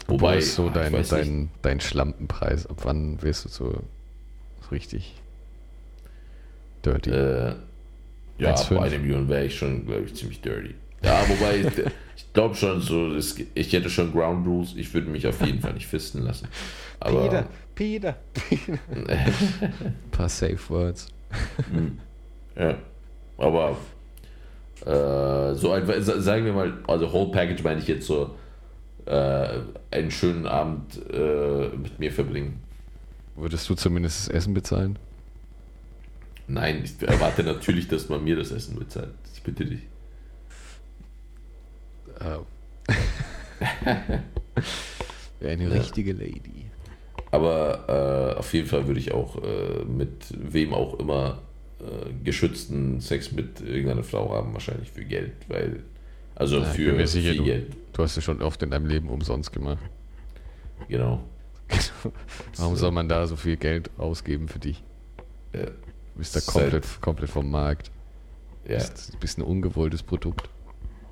[0.08, 2.66] Wobei Wobei, ist so ah, dein, dein, dein Schlampenpreis?
[2.68, 3.84] Ab wann wirst du so
[4.72, 5.16] richtig
[6.86, 7.10] dirty?
[7.10, 7.56] Äh,
[8.40, 8.80] ja, ab 1,5.
[8.80, 10.76] eine Million wäre ich schon, glaube ich, ziemlich dirty.
[11.04, 15.28] Ja, wobei, ich, ich glaube schon so, ich hätte schon Ground Rules, ich würde mich
[15.28, 16.48] auf jeden Fall nicht fisten lassen.
[17.00, 17.46] Aber,
[17.76, 18.18] Peter,
[18.92, 19.34] Ein
[20.12, 21.08] paar Safe Words.
[22.56, 22.76] ja,
[23.38, 23.78] aber,
[24.86, 28.30] äh, so ein, sa- sagen wir mal, also Whole Package meine ich jetzt so, äh,
[29.10, 32.60] einen schönen Abend äh, mit mir verbringen.
[33.36, 34.98] Würdest du zumindest das Essen bezahlen?
[36.48, 39.14] Nein, ich erwarte natürlich, dass man mir das Essen bezahlt.
[39.34, 39.82] Ich bitte dich.
[42.22, 42.46] Oh.
[45.42, 45.70] Eine Ja.
[45.70, 46.66] richtige Lady.
[47.32, 51.42] Aber äh, auf jeden Fall würde ich auch äh, mit wem auch immer
[51.80, 55.84] äh, geschützten Sex mit irgendeiner Frau haben, wahrscheinlich für Geld, weil
[56.38, 58.86] also Ja, für mir sicher, viel du- Geld, Du hast es schon oft in deinem
[58.86, 59.84] Leben umsonst gemacht.
[60.88, 61.24] genau.
[62.56, 64.84] Warum soll man da so viel Geld ausgeben für dich?
[65.54, 65.72] Ja, Du
[66.16, 67.92] bist da komplett, komplett vom Markt.
[68.66, 70.50] Du ja, bist, bist ein ungewolltes Produkt.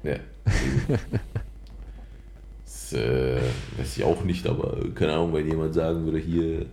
[0.03, 0.15] ja.
[2.63, 3.39] das äh,
[3.77, 6.65] weiß ich auch nicht, aber keine Ahnung, wenn jemand sagen würde, hier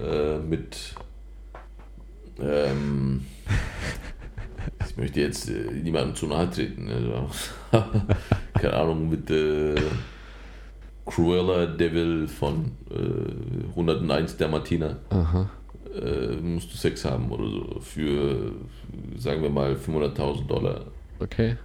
[0.00, 0.94] äh, mit
[2.40, 3.24] ähm,
[4.88, 6.88] ich möchte jetzt äh, niemandem zu nahe treten.
[6.88, 7.30] Also,
[8.54, 9.74] keine Ahnung, mit äh,
[11.06, 15.50] Cruella Devil von äh, 101 der Martina Aha.
[15.94, 18.52] äh, musst du Sex haben oder so für,
[19.16, 20.84] sagen wir mal, 500.000 Dollar.
[21.18, 21.56] Okay.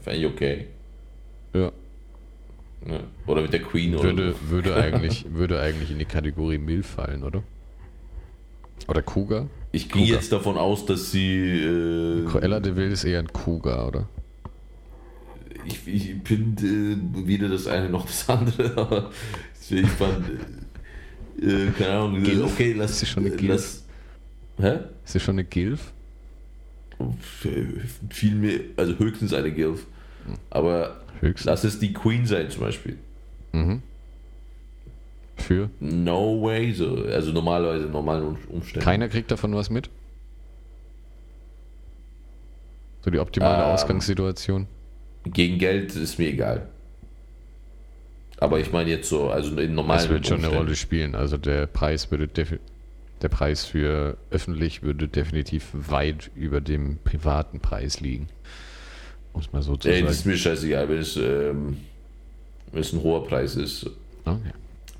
[0.00, 0.66] Fände ich okay.
[1.52, 1.72] Ja.
[2.86, 3.00] Ja.
[3.26, 4.50] Oder mit der Queen oder Würde, so.
[4.50, 7.42] würde, eigentlich, würde eigentlich in die Kategorie Milf fallen, oder?
[8.90, 9.46] Oder Cougar?
[9.72, 10.16] Ich gehe Cougar.
[10.16, 11.38] jetzt davon aus, dass sie.
[11.38, 14.08] Äh, Cruella de Vil ist eher ein Cougar, oder?
[15.66, 19.10] ich, ich finde äh, weder das eine noch das andere, aber
[19.70, 20.24] ich fand.
[21.40, 22.52] Äh, äh, keine Ahnung, Gilf?
[22.52, 22.90] okay, lass.
[22.92, 23.50] Ist sie schon eine Gilf?
[23.50, 23.84] lass,
[24.58, 24.78] Hä?
[25.04, 25.92] Ist das schon eine Gilf?
[28.10, 29.86] Viel mehr, also höchstens eine Gilf.
[30.50, 31.46] Aber Höchstens.
[31.46, 32.98] lass es die Queen sein zum Beispiel.
[33.52, 33.82] Mhm.
[35.40, 35.70] Für?
[35.80, 37.04] No way, so.
[37.10, 38.84] Also normalerweise in normalen Um- Umständen.
[38.84, 39.88] Keiner kriegt davon was mit?
[43.02, 44.66] So die optimale Ähm, Ausgangssituation.
[45.24, 46.68] Gegen Geld ist mir egal.
[48.38, 50.48] Aber ich meine jetzt so, also in normalen Das wird schon eine.
[50.54, 51.14] Rolle spielen.
[51.14, 58.00] Also der Preis würde der Preis für öffentlich würde definitiv weit über dem privaten Preis
[58.00, 58.28] liegen.
[59.34, 60.30] Muss man so zu Ey, das ist sagen.
[60.30, 61.76] mir scheißegal, wenn es, ähm,
[62.72, 63.86] wenn es ein hoher Preis ist.
[64.24, 64.52] Okay.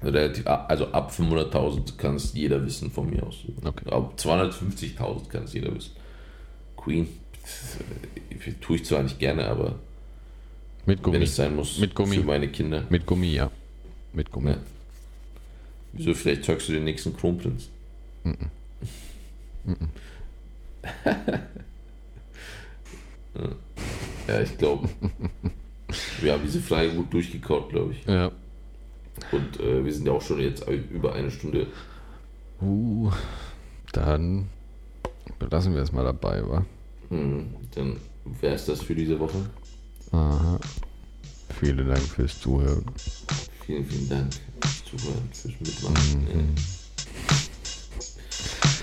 [0.02, 3.44] Relativ, also ab 500.000 kann es jeder wissen von mir aus.
[3.62, 3.90] Okay.
[3.90, 5.92] Ab 250.000 kann es jeder wissen.
[6.76, 7.06] Queen
[8.46, 9.78] äh, tue ich zwar nicht gerne, aber
[10.86, 11.24] Mit wenn Gummi.
[11.24, 12.16] es sein muss, Mit Gummi.
[12.16, 12.84] für meine Kinder.
[12.88, 13.50] Mit Gummi, ja.
[14.14, 14.50] Mit Gummi.
[14.50, 14.58] Ne.
[15.92, 17.68] Wieso, vielleicht zockst du den nächsten Kronprinz?
[24.28, 24.88] ja, ich glaube.
[26.20, 28.04] Wir haben diese Frage gut durchgekaut, glaube ich.
[28.06, 28.30] Ja.
[29.32, 31.66] Und äh, wir sind ja auch schon jetzt über eine Stunde.
[32.60, 33.10] Uh,
[33.92, 34.48] dann
[35.38, 36.64] belassen wir es mal dabei, wa?
[37.08, 37.96] Hm, dann
[38.40, 39.38] wäre es das für diese Woche.
[40.12, 40.58] Aha.
[41.58, 42.84] Vielen Dank fürs Zuhören.
[43.66, 46.54] Vielen, vielen Dank fürs Zuhören, fürs Mitmachen.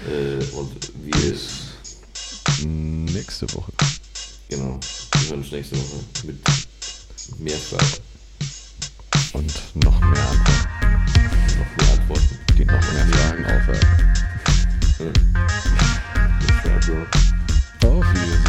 [0.10, 1.34] Äh, und wir,
[2.66, 3.72] Nächste Woche.
[4.50, 4.80] genau,
[5.14, 6.38] wir hören uns nächste Woche mit
[7.40, 8.02] mehr Fragen,
[9.34, 10.68] und noch mehr Antworten.
[11.58, 14.14] Noch mehr Antworten, die noch mehr Fragen aufwerfen.
[16.76, 16.94] Also,
[17.88, 18.47] auf Wiedersehen.